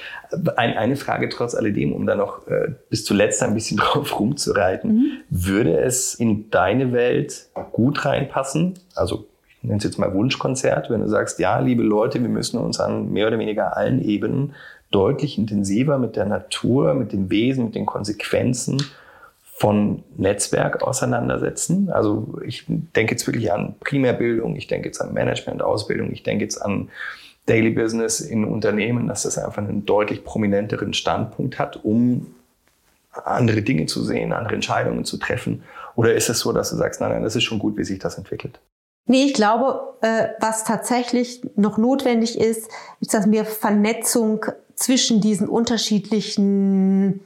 Ein, 0.56 0.74
eine 0.78 0.96
Frage 0.96 1.28
trotz 1.28 1.54
alledem, 1.54 1.92
um 1.92 2.06
da 2.06 2.14
noch 2.14 2.46
äh, 2.46 2.68
bis 2.88 3.04
zuletzt 3.04 3.42
ein 3.42 3.52
bisschen 3.52 3.76
drauf 3.76 4.18
rumzureiten. 4.18 4.92
Mhm. 4.92 5.10
Würde 5.28 5.78
es 5.80 6.14
in 6.14 6.50
deine 6.50 6.92
Welt 6.92 7.48
gut 7.72 8.04
reinpassen? 8.06 8.78
Also 8.94 9.26
ich 9.58 9.68
nenne 9.68 9.78
es 9.78 9.84
jetzt 9.84 9.98
mal 9.98 10.14
Wunschkonzert, 10.14 10.88
wenn 10.90 11.00
du 11.00 11.08
sagst, 11.08 11.38
ja, 11.38 11.58
liebe 11.58 11.82
Leute, 11.82 12.22
wir 12.22 12.28
müssen 12.28 12.58
uns 12.58 12.78
an 12.78 13.10
mehr 13.10 13.26
oder 13.26 13.38
weniger 13.38 13.76
allen 13.76 14.00
Ebenen 14.00 14.54
deutlich 14.90 15.38
intensiver 15.38 15.98
mit 15.98 16.16
der 16.16 16.26
Natur, 16.26 16.94
mit 16.94 17.12
den 17.12 17.30
Wesen, 17.30 17.66
mit 17.66 17.74
den 17.74 17.86
Konsequenzen 17.86 18.82
von 19.42 20.02
Netzwerk 20.16 20.82
auseinandersetzen. 20.82 21.90
Also 21.90 22.38
ich 22.44 22.64
denke 22.68 23.12
jetzt 23.12 23.26
wirklich 23.26 23.52
an 23.52 23.74
Primärbildung, 23.80 24.54
ich 24.54 24.66
denke 24.66 24.88
jetzt 24.88 25.00
an 25.00 25.14
Management, 25.14 25.62
Ausbildung, 25.62 26.12
ich 26.12 26.22
denke 26.22 26.44
jetzt 26.44 26.60
an 26.60 26.90
Daily 27.46 27.70
Business 27.70 28.20
in 28.20 28.44
Unternehmen, 28.44 29.06
dass 29.06 29.22
das 29.22 29.38
einfach 29.38 29.62
einen 29.62 29.86
deutlich 29.86 30.24
prominenteren 30.24 30.92
Standpunkt 30.92 31.58
hat, 31.58 31.84
um 31.84 32.34
andere 33.24 33.62
Dinge 33.62 33.86
zu 33.86 34.02
sehen, 34.04 34.32
andere 34.32 34.54
Entscheidungen 34.54 35.04
zu 35.04 35.16
treffen? 35.16 35.62
Oder 35.94 36.14
ist 36.14 36.28
es 36.28 36.40
so, 36.40 36.52
dass 36.52 36.70
du 36.70 36.76
sagst, 36.76 37.00
nein, 37.00 37.10
nein, 37.10 37.22
das 37.22 37.36
ist 37.36 37.44
schon 37.44 37.58
gut, 37.58 37.76
wie 37.78 37.84
sich 37.84 37.98
das 37.98 38.18
entwickelt? 38.18 38.60
Nee, 39.06 39.24
ich 39.24 39.34
glaube, 39.34 39.94
äh, 40.02 40.28
was 40.40 40.64
tatsächlich 40.64 41.40
noch 41.54 41.78
notwendig 41.78 42.38
ist, 42.38 42.68
ist, 43.00 43.14
dass 43.14 43.30
wir 43.30 43.44
Vernetzung 43.44 44.44
zwischen 44.76 45.20
diesen 45.20 45.48
unterschiedlichen 45.48 47.20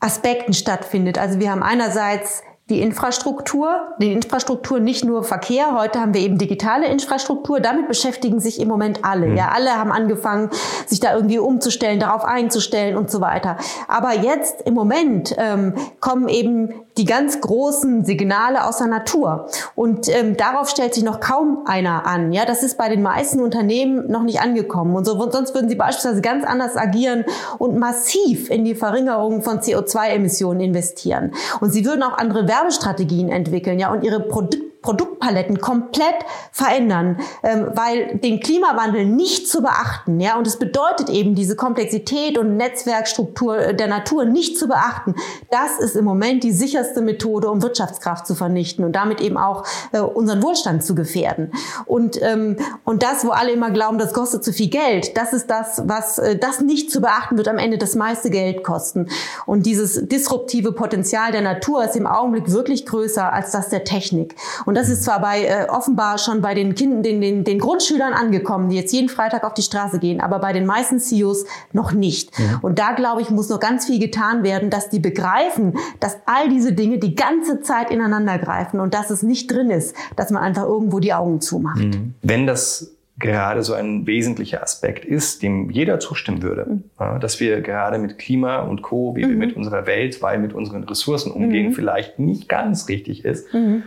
Aspekten 0.00 0.52
stattfindet. 0.52 1.18
Also 1.18 1.38
wir 1.38 1.50
haben 1.50 1.62
einerseits 1.62 2.42
die 2.72 2.80
Infrastruktur, 2.80 3.88
die 3.98 4.12
Infrastruktur 4.12 4.80
nicht 4.80 5.04
nur 5.04 5.24
Verkehr, 5.24 5.76
heute 5.76 6.00
haben 6.00 6.14
wir 6.14 6.22
eben 6.22 6.38
digitale 6.38 6.86
Infrastruktur, 6.86 7.60
damit 7.60 7.86
beschäftigen 7.86 8.40
sich 8.40 8.58
im 8.60 8.68
Moment 8.68 9.00
alle. 9.04 9.26
Mhm. 9.26 9.36
Ja, 9.36 9.50
alle 9.54 9.76
haben 9.76 9.92
angefangen, 9.92 10.48
sich 10.86 10.98
da 10.98 11.14
irgendwie 11.14 11.38
umzustellen, 11.38 12.00
darauf 12.00 12.24
einzustellen 12.24 12.96
und 12.96 13.10
so 13.10 13.20
weiter. 13.20 13.58
Aber 13.88 14.14
jetzt 14.14 14.62
im 14.62 14.72
Moment 14.72 15.34
ähm, 15.36 15.74
kommen 16.00 16.28
eben 16.28 16.72
die 16.98 17.04
ganz 17.04 17.40
großen 17.40 18.04
Signale 18.04 18.66
aus 18.66 18.78
der 18.78 18.86
Natur. 18.86 19.48
Und 19.74 20.08
ähm, 20.08 20.36
darauf 20.36 20.68
stellt 20.68 20.94
sich 20.94 21.04
noch 21.04 21.20
kaum 21.20 21.64
einer 21.66 22.06
an. 22.06 22.32
Ja, 22.32 22.44
das 22.44 22.62
ist 22.62 22.76
bei 22.76 22.88
den 22.88 23.02
meisten 23.02 23.40
Unternehmen 23.40 24.10
noch 24.10 24.22
nicht 24.22 24.40
angekommen. 24.40 24.94
Und 24.94 25.04
so, 25.04 25.18
sonst 25.30 25.54
würden 25.54 25.68
sie 25.68 25.74
beispielsweise 25.74 26.20
ganz 26.20 26.44
anders 26.44 26.76
agieren 26.76 27.24
und 27.58 27.78
massiv 27.78 28.50
in 28.50 28.64
die 28.64 28.74
Verringerung 28.74 29.42
von 29.42 29.60
CO2-Emissionen 29.60 30.60
investieren. 30.60 31.32
Und 31.60 31.72
sie 31.72 31.84
würden 31.84 32.02
auch 32.02 32.16
andere 32.16 32.46
Werbestrategien 32.62 33.28
entwickeln, 33.28 33.78
ja, 33.78 33.92
und 33.92 34.04
ihre 34.04 34.20
Produkte 34.20 34.71
Produktpaletten 34.82 35.60
komplett 35.60 36.14
verändern, 36.50 37.18
ähm, 37.42 37.68
weil 37.74 38.18
den 38.18 38.40
Klimawandel 38.40 39.06
nicht 39.06 39.48
zu 39.48 39.62
beachten, 39.62 40.20
ja, 40.20 40.36
und 40.36 40.46
es 40.46 40.58
bedeutet 40.58 41.08
eben 41.08 41.34
diese 41.34 41.56
Komplexität 41.56 42.36
und 42.36 42.56
Netzwerkstruktur 42.56 43.72
der 43.72 43.86
Natur 43.86 44.24
nicht 44.24 44.58
zu 44.58 44.68
beachten, 44.68 45.14
das 45.50 45.78
ist 45.78 45.96
im 45.96 46.04
Moment 46.04 46.42
die 46.44 46.52
sicherste 46.52 47.00
Methode, 47.00 47.50
um 47.50 47.62
Wirtschaftskraft 47.62 48.26
zu 48.26 48.34
vernichten 48.34 48.84
und 48.84 48.92
damit 48.92 49.20
eben 49.20 49.36
auch 49.36 49.64
äh, 49.92 50.00
unseren 50.00 50.42
Wohlstand 50.42 50.84
zu 50.84 50.94
gefährden. 50.94 51.52
Und, 51.86 52.20
ähm, 52.20 52.56
und 52.84 53.02
das, 53.02 53.24
wo 53.24 53.30
alle 53.30 53.52
immer 53.52 53.70
glauben, 53.70 53.98
das 53.98 54.12
kostet 54.12 54.44
zu 54.44 54.52
viel 54.52 54.68
Geld, 54.68 55.16
das 55.16 55.32
ist 55.32 55.48
das, 55.48 55.82
was 55.86 56.18
äh, 56.18 56.36
das 56.36 56.60
nicht 56.60 56.90
zu 56.90 57.00
beachten 57.00 57.36
wird, 57.36 57.48
am 57.48 57.58
Ende 57.58 57.78
das 57.78 57.94
meiste 57.94 58.30
Geld 58.30 58.64
kosten. 58.64 59.08
Und 59.46 59.66
dieses 59.66 60.08
disruptive 60.08 60.72
Potenzial 60.72 61.32
der 61.32 61.42
Natur 61.42 61.84
ist 61.84 61.96
im 61.96 62.06
Augenblick 62.06 62.50
wirklich 62.50 62.86
größer 62.86 63.32
als 63.32 63.52
das 63.52 63.68
der 63.68 63.84
Technik. 63.84 64.34
Und 64.66 64.71
und 64.72 64.76
das 64.76 64.88
ist 64.88 65.04
zwar 65.04 65.20
bei 65.20 65.44
äh, 65.44 65.66
offenbar 65.68 66.16
schon 66.16 66.40
bei 66.40 66.54
den 66.54 66.74
Kindern, 66.74 67.02
den, 67.02 67.20
den, 67.20 67.44
den 67.44 67.58
Grundschülern 67.58 68.14
angekommen, 68.14 68.70
die 68.70 68.76
jetzt 68.76 68.90
jeden 68.90 69.10
Freitag 69.10 69.44
auf 69.44 69.52
die 69.52 69.60
Straße 69.60 69.98
gehen, 69.98 70.22
aber 70.22 70.38
bei 70.38 70.54
den 70.54 70.64
meisten 70.64 70.98
CEOs 70.98 71.44
noch 71.74 71.92
nicht. 71.92 72.30
Ja. 72.38 72.58
Und 72.62 72.78
da 72.78 72.92
glaube 72.92 73.20
ich, 73.20 73.28
muss 73.28 73.50
noch 73.50 73.60
ganz 73.60 73.84
viel 73.84 73.98
getan 73.98 74.44
werden, 74.44 74.70
dass 74.70 74.88
die 74.88 74.98
begreifen, 74.98 75.74
dass 76.00 76.16
all 76.24 76.48
diese 76.48 76.72
Dinge 76.72 76.96
die 76.96 77.14
ganze 77.14 77.60
Zeit 77.60 77.90
ineinander 77.90 78.38
greifen 78.38 78.80
und 78.80 78.94
dass 78.94 79.10
es 79.10 79.22
nicht 79.22 79.50
drin 79.50 79.68
ist, 79.68 79.94
dass 80.16 80.30
man 80.30 80.42
einfach 80.42 80.64
irgendwo 80.64 81.00
die 81.00 81.12
Augen 81.12 81.42
zumacht. 81.42 81.82
Mhm. 81.82 82.14
Wenn 82.22 82.46
das 82.46 82.94
gerade 83.18 83.62
so 83.62 83.74
ein 83.74 84.06
wesentlicher 84.06 84.62
Aspekt 84.62 85.04
ist, 85.04 85.42
dem 85.42 85.68
jeder 85.68 86.00
zustimmen 86.00 86.40
würde, 86.42 86.80
mhm. 86.98 87.20
dass 87.20 87.40
wir 87.40 87.60
gerade 87.60 87.98
mit 87.98 88.16
Klima 88.16 88.60
und 88.60 88.80
Co., 88.80 89.14
wie 89.16 89.26
mhm. 89.26 89.28
wir 89.28 89.36
mit 89.36 89.54
unserer 89.54 89.86
Welt, 89.86 90.22
weil 90.22 90.38
mit 90.38 90.54
unseren 90.54 90.84
Ressourcen 90.84 91.30
umgehen, 91.30 91.66
mhm. 91.66 91.72
vielleicht 91.74 92.18
nicht 92.18 92.48
ganz 92.48 92.88
richtig 92.88 93.26
ist, 93.26 93.52
mhm 93.52 93.82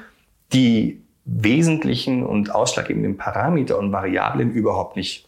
die 0.54 1.02
wesentlichen 1.26 2.24
und 2.24 2.54
ausschlaggebenden 2.54 3.18
Parameter 3.18 3.78
und 3.78 3.92
Variablen 3.92 4.52
überhaupt 4.52 4.96
nicht 4.96 5.28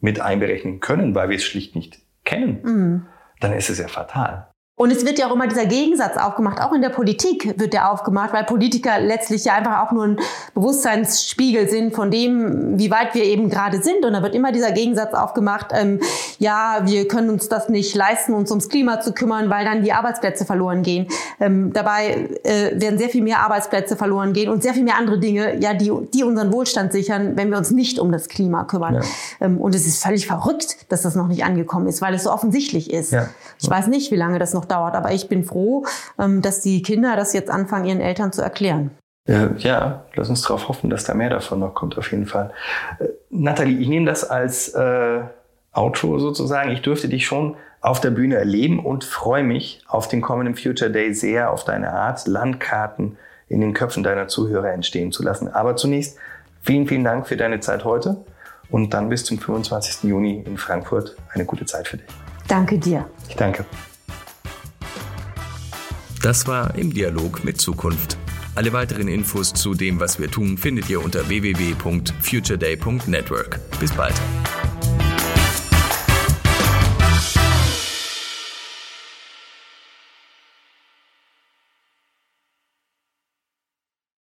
mit 0.00 0.20
einberechnen 0.20 0.80
können, 0.80 1.14
weil 1.14 1.28
wir 1.28 1.36
es 1.36 1.44
schlicht 1.44 1.74
nicht 1.74 2.00
kennen, 2.24 2.60
mhm. 2.62 3.06
dann 3.40 3.52
ist 3.52 3.70
es 3.70 3.78
ja 3.78 3.88
fatal. 3.88 4.49
Und 4.80 4.90
es 4.90 5.04
wird 5.04 5.18
ja 5.18 5.26
auch 5.28 5.34
immer 5.34 5.46
dieser 5.46 5.66
Gegensatz 5.66 6.16
aufgemacht, 6.16 6.58
auch 6.58 6.72
in 6.72 6.80
der 6.80 6.88
Politik 6.88 7.52
wird 7.58 7.74
der 7.74 7.92
aufgemacht, 7.92 8.32
weil 8.32 8.44
Politiker 8.44 8.98
letztlich 8.98 9.44
ja 9.44 9.52
einfach 9.52 9.86
auch 9.86 9.92
nur 9.92 10.04
ein 10.04 10.18
Bewusstseinsspiegel 10.54 11.68
sind 11.68 11.94
von 11.94 12.10
dem, 12.10 12.78
wie 12.78 12.90
weit 12.90 13.14
wir 13.14 13.24
eben 13.24 13.50
gerade 13.50 13.82
sind. 13.82 14.06
Und 14.06 14.14
da 14.14 14.22
wird 14.22 14.34
immer 14.34 14.52
dieser 14.52 14.72
Gegensatz 14.72 15.12
aufgemacht, 15.12 15.66
ähm, 15.74 16.00
ja, 16.38 16.80
wir 16.84 17.06
können 17.08 17.28
uns 17.28 17.46
das 17.50 17.68
nicht 17.68 17.94
leisten, 17.94 18.32
uns 18.32 18.48
ums 18.48 18.70
Klima 18.70 19.02
zu 19.02 19.12
kümmern, 19.12 19.50
weil 19.50 19.66
dann 19.66 19.82
die 19.82 19.92
Arbeitsplätze 19.92 20.46
verloren 20.46 20.82
gehen. 20.82 21.08
Ähm, 21.40 21.74
dabei 21.74 22.30
äh, 22.44 22.80
werden 22.80 22.98
sehr 22.98 23.10
viel 23.10 23.22
mehr 23.22 23.40
Arbeitsplätze 23.40 23.96
verloren 23.96 24.32
gehen 24.32 24.48
und 24.48 24.62
sehr 24.62 24.72
viel 24.72 24.84
mehr 24.84 24.96
andere 24.96 25.18
Dinge, 25.18 25.60
ja, 25.60 25.74
die, 25.74 25.92
die 26.14 26.24
unseren 26.24 26.54
Wohlstand 26.54 26.90
sichern, 26.92 27.36
wenn 27.36 27.50
wir 27.50 27.58
uns 27.58 27.70
nicht 27.70 27.98
um 27.98 28.10
das 28.12 28.28
Klima 28.28 28.64
kümmern. 28.64 28.94
Ja. 28.94 29.00
Ähm, 29.42 29.60
und 29.60 29.74
es 29.74 29.86
ist 29.86 30.02
völlig 30.02 30.26
verrückt, 30.26 30.78
dass 30.88 31.02
das 31.02 31.16
noch 31.16 31.28
nicht 31.28 31.44
angekommen 31.44 31.86
ist, 31.86 32.00
weil 32.00 32.14
es 32.14 32.22
so 32.22 32.32
offensichtlich 32.32 32.90
ist. 32.90 33.12
Ja. 33.12 33.28
Ich 33.60 33.68
weiß 33.68 33.88
nicht, 33.88 34.10
wie 34.10 34.16
lange 34.16 34.38
das 34.38 34.54
noch 34.54 34.69
dauert. 34.70 34.94
Aber 34.94 35.12
ich 35.12 35.28
bin 35.28 35.44
froh, 35.44 35.84
ähm, 36.18 36.42
dass 36.42 36.60
die 36.60 36.82
Kinder 36.82 37.16
das 37.16 37.32
jetzt 37.32 37.50
anfangen, 37.50 37.86
ihren 37.86 38.00
Eltern 38.00 38.32
zu 38.32 38.42
erklären. 38.42 38.90
Ja, 39.58 40.04
lass 40.14 40.28
uns 40.28 40.42
darauf 40.42 40.68
hoffen, 40.68 40.90
dass 40.90 41.04
da 41.04 41.14
mehr 41.14 41.30
davon 41.30 41.60
noch 41.60 41.74
kommt, 41.74 41.96
auf 41.96 42.10
jeden 42.10 42.26
Fall. 42.26 42.52
Äh, 42.98 43.04
Nathalie, 43.28 43.78
ich 43.78 43.86
nehme 43.86 44.06
das 44.06 44.28
als 44.28 44.70
äh, 44.70 45.20
Outro 45.72 46.18
sozusagen. 46.18 46.70
Ich 46.70 46.82
durfte 46.82 47.08
dich 47.08 47.26
schon 47.26 47.56
auf 47.80 48.00
der 48.00 48.10
Bühne 48.10 48.36
erleben 48.36 48.84
und 48.84 49.04
freue 49.04 49.42
mich 49.42 49.82
auf 49.86 50.08
den 50.08 50.20
kommenden 50.20 50.56
Future 50.56 50.90
Day 50.90 51.14
sehr, 51.14 51.50
auf 51.50 51.64
deine 51.64 51.92
Art, 51.92 52.26
Landkarten 52.26 53.16
in 53.48 53.60
den 53.60 53.74
Köpfen 53.74 54.02
deiner 54.02 54.28
Zuhörer 54.28 54.72
entstehen 54.72 55.12
zu 55.12 55.22
lassen. 55.22 55.48
Aber 55.48 55.76
zunächst 55.76 56.18
vielen, 56.62 56.86
vielen 56.86 57.04
Dank 57.04 57.26
für 57.26 57.36
deine 57.36 57.60
Zeit 57.60 57.84
heute 57.84 58.24
und 58.70 58.94
dann 58.94 59.08
bis 59.08 59.24
zum 59.24 59.38
25. 59.38 60.04
Juni 60.08 60.42
in 60.46 60.56
Frankfurt. 60.56 61.16
Eine 61.32 61.44
gute 61.44 61.66
Zeit 61.66 61.88
für 61.88 61.96
dich. 61.96 62.06
Danke 62.48 62.78
dir. 62.78 63.06
Ich 63.28 63.36
danke. 63.36 63.64
Das 66.22 66.46
war 66.46 66.74
im 66.74 66.92
Dialog 66.92 67.44
mit 67.44 67.58
Zukunft. 67.60 68.18
Alle 68.54 68.74
weiteren 68.74 69.08
Infos 69.08 69.54
zu 69.54 69.72
dem, 69.74 69.98
was 70.00 70.18
wir 70.18 70.30
tun, 70.30 70.58
findet 70.58 70.90
ihr 70.90 71.02
unter 71.02 71.26
www.futureday.network. 71.28 73.58
Bis 73.80 73.92
bald. 73.92 74.20